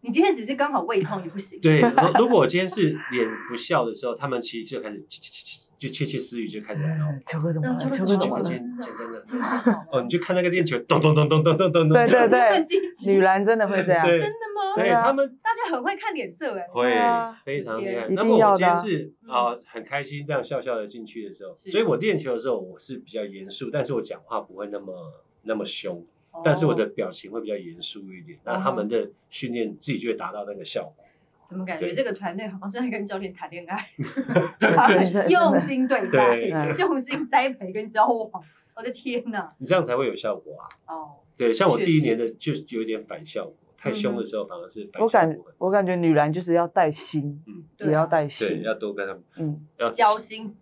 [0.00, 1.60] 你今天只是刚好胃痛也不行。
[1.60, 1.82] 对
[2.18, 5.04] 如果我今天是脸不笑的时候他们其实就开始
[5.78, 7.04] 就窃窃私语就开始来了
[9.92, 11.88] 哦你就看那个练球咚咚咚咚咚咚咚
[13.06, 14.06] 女篮真的会这样。
[14.06, 14.74] 真的吗？
[14.76, 16.66] 对他们大家很会看脸色哎。
[16.72, 16.90] 会
[17.44, 18.06] 非常厉害。
[18.08, 24.94] 那么我今天是啊很开心这样笑笑的进去的时候所以我练球的时候我是比较严肃但是我讲话不会那么
[25.46, 26.04] 那么凶，
[26.44, 28.38] 但是我的表情会比较严肃一点。
[28.44, 31.04] 那他们的训练自己就会达到那个效果。
[31.48, 33.86] 怎么感觉对这个团队好像是在跟教练谈恋爱，
[35.30, 36.40] 用心对待
[36.76, 38.42] 用心栽培跟交往。
[38.74, 39.48] 我的天哪！
[39.58, 40.68] 你这样才会有效果啊。
[40.92, 45.46] 哦，对，像我第一年的就有点反效果，太凶的时候反而是反效我感果。
[45.58, 50.54] 我感觉女篮就是要带心，嗯，也要带对，心，要多跟他们嗯，要交心，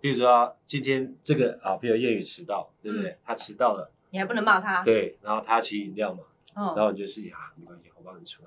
[0.00, 3.16] 比如说今天这个啊，比如谚语迟到，对不对？
[3.24, 4.82] 他迟到了，你还不能骂他。
[4.82, 6.20] 对，然后他请饮料嘛，
[6.54, 8.42] 然嗯，后你就事情啊，没关系，我帮你出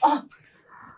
[0.00, 0.24] 哦。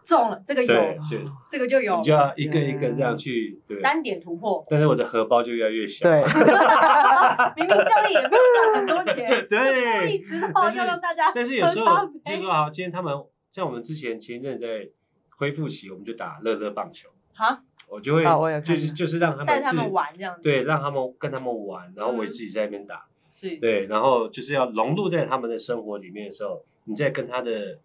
[0.02, 0.72] 中了，这个有，，
[1.10, 1.18] 就
[1.50, 3.80] 这个就有你就要一个一个这样去对。
[3.80, 4.64] 单点突破。
[4.70, 6.08] 但是我的荷包就越来越小。
[6.08, 6.22] 对，
[7.56, 13.12] 明明教练也没有赚很多钱，故 对意知道但是要让大家但是有时候，比如啡说好，今天他们
[13.50, 14.88] 像我们之前前一阵在
[15.30, 18.24] 恢复期，我们就打乐乐棒球，哈，我就会
[18.62, 20.42] 就是就是让他们带他们是玩这样子。
[20.42, 27.78] 对，让他们跟他们玩，然后我自己在那边打，是，对，然后就是要融入在他们的生活里面的时候，你在跟他的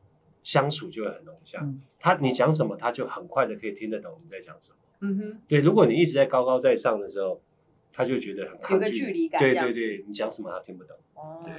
[0.43, 1.59] 相处就会很融洽。
[1.61, 4.77] 嗯他你讲什么，他就很快的可以听得懂你在讲什么。
[5.01, 7.39] 嗯哼，对，如果你一直在高高在上的时候，
[7.93, 10.97] 他就觉得很抗拒，有个距离感对对对，你讲什么他听不懂。
[11.13, 11.53] 哦对，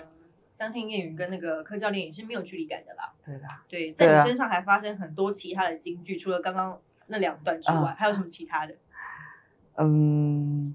[0.57, 3.13] 相信叶宇跟那个柯教练也是没有距离感的啦。
[3.25, 8.75] 对啦，对，在你身上还发生很多其他的金句，除了刚刚那两段之外，啊还有什么其他的？
[9.77, 10.75] 嗯，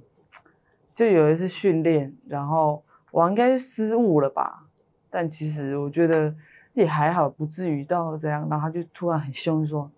[0.96, 4.66] 就有一次训练，然后我应该是失误了吧，
[5.10, 6.34] 但其实我觉得
[6.74, 8.48] 也还好，不至于到这样。
[8.50, 9.92] 然后他就突然很凶说：“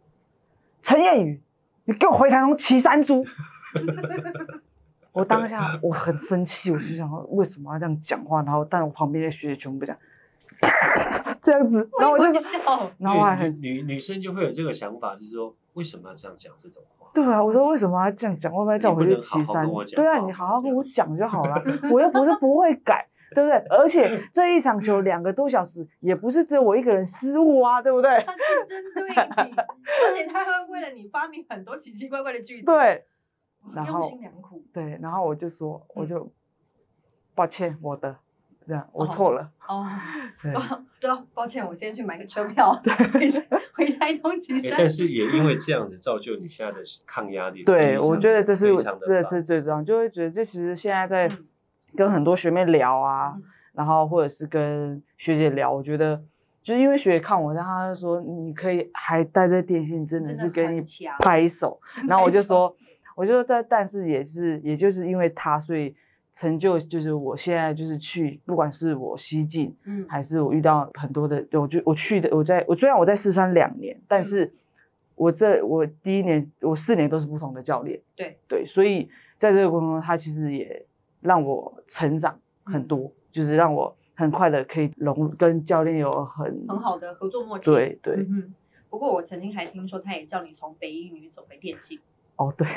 [0.81, 1.41] 陈彦宇，
[1.85, 3.25] 你给我回台中骑山猪！”
[5.11, 8.41] 我当下我很生气，我就想说为什么要这样讲话？
[8.43, 9.99] 然后但我旁边的学姐全部这样
[11.41, 17.09] 这样子，然后我就说，笑，然后我还很女女女生就会有这个想法，就是说为什么要这样讲这种话？
[17.13, 18.51] 对啊，我说为什么要这样讲？
[18.51, 19.65] 会不会叫我回去骑山
[19.95, 23.57] 对啊，你好好跟我讲就好了， 我又不是不会改，对不对？
[23.69, 28.09] 而且这一场球两个多小时，也不是只有我一个人失误啊，对不对？
[28.25, 29.09] 他就针对
[29.47, 29.55] 你，
[30.05, 33.05] 而且他会为了你发明很多奇奇怪怪的句子，对，
[33.73, 34.63] 然后用心良苦。
[34.73, 36.31] 对，然后我就说，我嗯就
[37.33, 38.15] 抱歉，我的
[38.69, 39.83] 这样我错了，哦，
[40.43, 40.61] 对哦
[41.01, 42.79] 对啊，抱歉，我先去买个车票，
[43.11, 43.27] 回
[43.73, 44.73] 回台东骑哎，山。
[44.77, 47.63] 但是也因为这样子造就你现在的抗压力。
[47.63, 48.67] 对，我觉得这是
[49.01, 51.47] 这是最重要，就会觉得这其实现在在嗯
[51.95, 53.43] 跟很多学妹聊啊，嗯
[53.73, 56.21] 然后或者是跟学姐聊，我觉得
[56.61, 60.83] 就是因为学姐看我，然后她就说你可以还待在电信，真的是给你
[61.19, 61.79] 拍手。
[62.07, 62.75] 然后我就说，
[63.15, 65.95] 我就说但但是也是，也就是因为她，所以
[66.31, 74.53] 成就就是我现在就是去，不管是我西进，嗯，还是我遇到很多的，我就我去的，我在我虽然我在四川两年，但是
[75.15, 80.85] 我这我第一年我四年都是不同的教练，对对，所以在这个过程中，他其实也
[81.21, 87.71] 让我成长很多，就是让我很快的可以融入跟教练有很很好的合作默契。
[87.71, 88.53] 对对、嗯。
[88.89, 91.99] 不过我曾经还听说，他也叫你从北一女走回电信，
[92.37, 92.67] 哦对，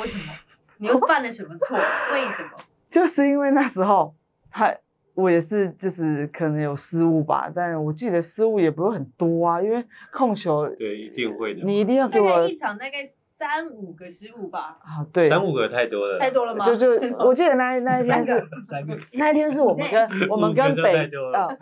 [0.00, 0.32] 为什么？
[0.78, 1.76] 你又犯了什么错？
[1.76, 2.50] 为什么？
[2.90, 4.14] 就是因为那时候
[4.50, 4.74] 他
[5.14, 11.62] 我也是就是可能有失误吧，但我记得失误也不会很多啊，因为控球对，一定会的。
[11.64, 16.64] 你一定要给我一场大概三五个失误吧，啊对，三五个太多了，太多了吗？
[16.64, 18.96] 就就 我记得那那一天是三个。
[19.12, 21.58] 那一天是我们跟 我们跟北多了呃，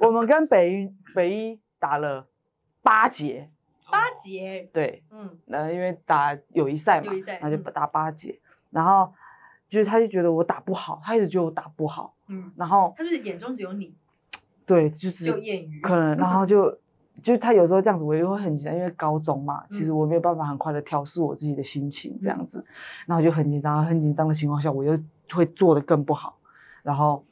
[0.00, 2.26] 我们跟北一北一打了
[2.82, 3.48] 八节，
[3.90, 8.38] 八节，对，嗯，呃，因为打友谊赛嘛，友谊赛嗯然后就打八节，
[8.70, 9.12] 然后
[9.68, 13.94] 就是他就觉得我打不好，他一直觉得我打不好，嗯，然后他就是眼中只有你，
[14.64, 16.78] 对，就是就谚语，可能，然后就
[17.22, 22.64] 就他有时候这样子，我也会很紧张，因为高中嘛，其实嗯我没有办法很快的调试我自己的心情这样子，
[23.06, 24.98] 然后我就很紧张，很紧张的情况下，我又
[25.32, 26.38] 会做的更不好。
[26.82, 27.24] 然后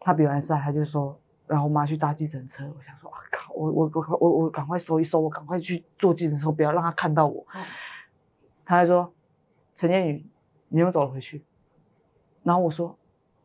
[0.00, 7.46] 他比完赛，他就说，然后我妈去搭计程车，我想说啊靠，我我我我我赶快收一收，我赶快去坐计程车，不要让他看到我。
[7.54, 7.62] 嗯
[8.64, 9.10] 他还说，
[9.74, 10.26] 陈建宇，
[10.68, 11.42] 你又走了回去。
[12.42, 12.96] 然后我说，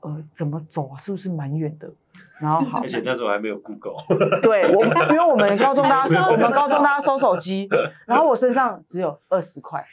[0.01, 0.97] 呃，怎么走啊？
[0.97, 1.89] 是不是蛮远的？
[2.39, 3.95] 然后好而，且那时候还没有 Google，
[4.41, 7.69] 对我，因为我们高中大家我们着高中大家收手机，
[8.05, 9.83] 然后我身上只有二十块，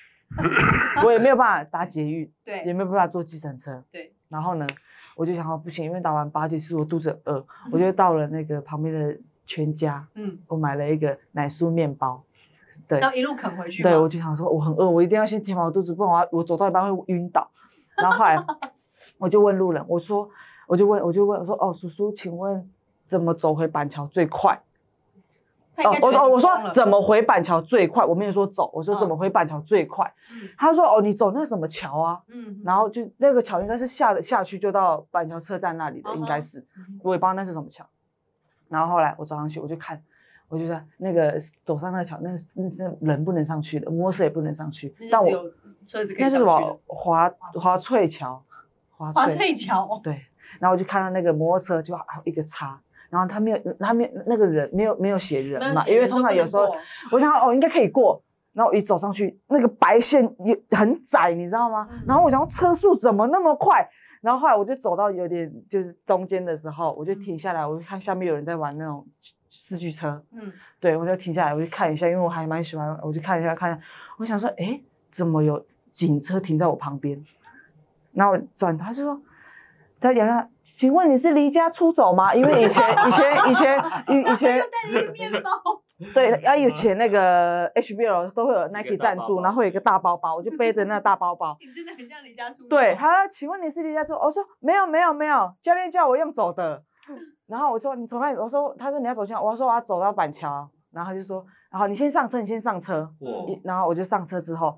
[1.05, 3.82] 我也没有办法搭捷运， 也对没有办法坐计程车。
[3.92, 4.66] 对，然后呢，
[5.16, 12.22] 我就想说不行，因为打完八节是我肚子很饿，我就到了那个旁边的全家，嗯，我买了一个奶酥面包。
[12.88, 17.48] 对然后一路啃回去吗，对，我就想说我很饿，我一定要先填饱我肚子，不然我我走到一半会晕倒。
[17.96, 18.36] 然后后来
[19.18, 20.28] 我就问路人，我说
[20.66, 22.68] 我就问我就问我说哦，叔叔，请问
[23.06, 24.61] 怎么走回板桥最快？
[25.82, 28.04] 哦我说我说怎么回板桥最快？
[28.04, 30.12] 我没有说走，我说怎么嗯回板桥最快？
[30.30, 32.20] 嗯他说哦，你走那什么桥啊？
[32.28, 37.86] 嗯，然后就那个桥应该是下了下去就到板桥车站那里的，嗯应该是嗯我也不知道那是什么桥。
[38.68, 40.02] 然后后来我走上去，我就看，
[40.48, 45.30] 我就在那个走上那个桥，那是那是人不能上去的，摩托车也不能上去但我
[46.18, 48.42] 那是什么华华翠桥？
[49.01, 50.12] 华华翠桥，对，
[50.59, 51.94] 然后我就看到那个摩托车就
[52.24, 52.78] 一个叉，
[53.09, 56.70] 然后他没有，他没有那个人没有没有写人嘛，因为通常有时候
[57.11, 58.22] 我想哦应该可以过，
[58.53, 61.88] 然后我一走上去，那个白线也很窄，你知道吗？
[61.90, 63.88] 嗯然后我想说车速怎么那么快？
[64.20, 69.07] 然后后来我就走到有点就是中间的时候，我就停下来，我就看下面有人在玩那种
[69.48, 73.80] 四驱车，嗯，对我就停下来，我就看一下，因为我还蛮喜欢，我就看一下看一下，
[74.18, 74.78] 我想说，哎，
[75.11, 77.18] 怎么有警车停在我旁边？
[78.12, 79.20] 然后我转头他就说，
[80.00, 82.34] 他讲他，请问你是离家出走吗？
[82.34, 85.50] 因为以前 以前以前以以前又带了一个面包，
[86.14, 91.56] 对，要以前那个 HBL 都会有 Nike 赞助，然后会有一个大包包，我就背着那个大包包。
[91.61, 92.68] 你真的很像离家出走。
[92.70, 94.20] 对，他说请问你是离家出走？
[94.20, 96.82] 我说没有没有没有，教练叫我用走的。
[97.46, 98.38] 然后我说你从哪里？
[98.38, 99.40] 我说他说你要走去哪？
[99.40, 100.68] 我说我要走到板桥。
[100.92, 103.08] 然后他就说，然后你先上车，你先上车。
[103.20, 104.76] 一然后我就上车之后，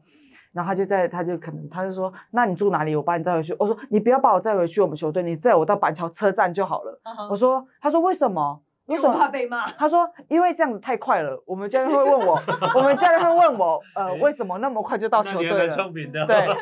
[0.52, 2.94] 然后他就在，他就可能他就说，那你住哪里？
[2.94, 3.54] 我把你载回去。
[3.58, 7.00] 我说你不要把我载回去我们球队，你载我到板桥车站就好了。
[7.30, 8.60] 我说，他说为什么？
[8.86, 9.28] 为什么怕？
[9.28, 9.70] 被骂。
[9.72, 12.38] 他说，因为这样子太快了，我们教练会问我，
[12.76, 15.68] 我们教练会问我，呃，诶为什么那么快就到球队了？
[15.70, 16.26] 聪明的。
[16.26, 16.54] 对 聪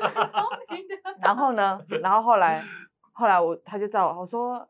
[0.70, 2.60] 明的然后呢，然后后来，
[3.12, 4.64] 后来我他就叫我，我说，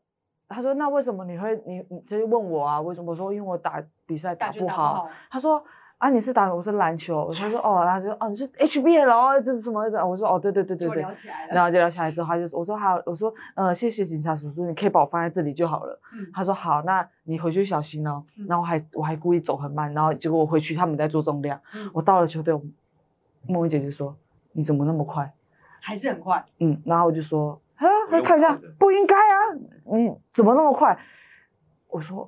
[0.47, 3.11] 他说那为什么你会你你他就问我啊，为什么？
[3.11, 4.93] 我说因为我打比赛打就打打不好。
[4.95, 5.61] 好，他说
[6.01, 10.03] 啊你是打我是篮球，他 说哦，他就说哦你是 HBL 哦，这是什么的？
[10.03, 11.01] 我说哦对对对对就对。
[11.03, 11.53] 聊起来了。
[11.53, 15.99] 然后就聊起来之后，他就说我说好，我说呃谢谢警察叔叔，你可以把我放在这里就好了。
[16.15, 18.23] 嗯他说好，那你回去小心哦。
[18.35, 22.61] 嗯然后我还我还故意走很慢，然后结果我回去他们在做重量，嗯我到了球队，我
[23.47, 24.15] 梦怡姐就说
[24.53, 25.31] 你怎么那么快？
[25.79, 29.37] 还是很快，嗯，然后我就说啊，来看一下，不应该啊，
[29.93, 30.97] 你怎么那么快？
[31.89, 32.27] 我说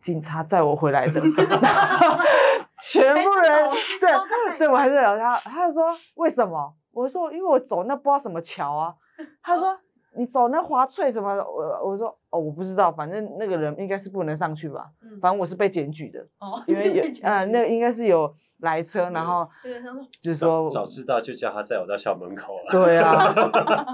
[0.00, 1.22] 警察载我回来的
[2.80, 3.70] 全部人
[4.00, 5.84] 对对，我还是聊他，他就说
[6.16, 6.74] 为什么？
[6.92, 8.94] 我说因为我走那不知道什么桥啊，
[9.42, 9.78] 他说。
[10.16, 11.44] 你走那华翠什么的？
[11.44, 14.86] 我我说哦，我不知道，反正那个人应该是不能上去吧。
[15.00, 19.48] 嗯，反正我是被检举的，哦， 因为有呃，那个应该是有来车，然后
[20.20, 22.70] 就是说早知道就叫他载我到校门口了。
[22.72, 23.32] 对啊，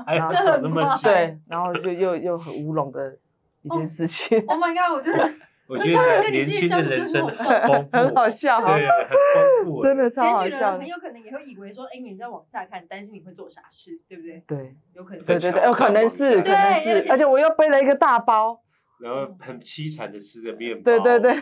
[0.07, 1.11] 还要走那么久。
[1.11, 3.19] 对，然后就又又很乌龙的
[3.61, 4.39] 一件事情。
[4.47, 4.97] ，Oh my god！
[4.97, 5.31] 我觉得
[5.67, 10.73] 我觉得年轻的人生很丰富，很好笑，对，很丰富，真的超好笑。
[10.73, 10.79] 的。
[10.79, 14.43] 很有可能也会以为说，哎，你在往下看，担心你会做傻事，对不对？
[14.47, 15.25] 对，有可能。
[15.25, 18.61] 对对对，有可能是，可能是，而且我又背了一个大包，
[19.01, 21.35] 然后很凄惨的吃着面包，对对对，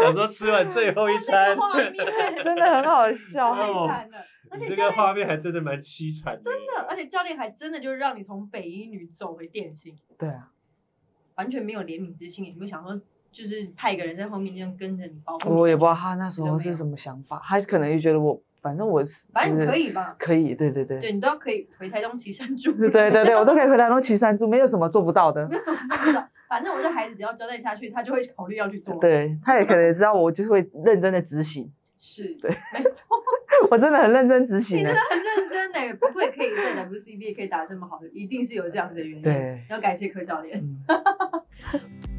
[0.00, 1.54] 想说吃完最后一 餐，
[2.42, 4.18] 真的很好笑，太 惨了。
[4.50, 10.48] 而且这个画面还真的蛮凄惨的，真的，而且教练还真的就是让你从北一女走回电信，对啊。
[11.36, 12.94] 完全没有怜悯之心，也没有想说
[13.32, 15.50] 就是派一个人在后面这样跟着你保护。
[15.54, 26.26] 我也不知道他那时候是什么想法，他可能就觉得我反正我是反正可以吧，可以，对对对，对你都要可以回台东骑山猪， 对对对，我都可以回台东骑山猪，没有什么做不到的， 没有做不到。
[26.48, 28.94] 反正我这孩子只要交代下去，他就会考虑要去做。
[29.00, 31.72] 对，他也可能知道我就会认真的执行。
[32.06, 33.16] 是对，没错，
[33.70, 39.22] 我真的很认真执行，你真的很认真呢，不会可以在 WCB 可以打这么好的，一定是有这样的原因。
[39.22, 40.62] 对，要感谢柯教练。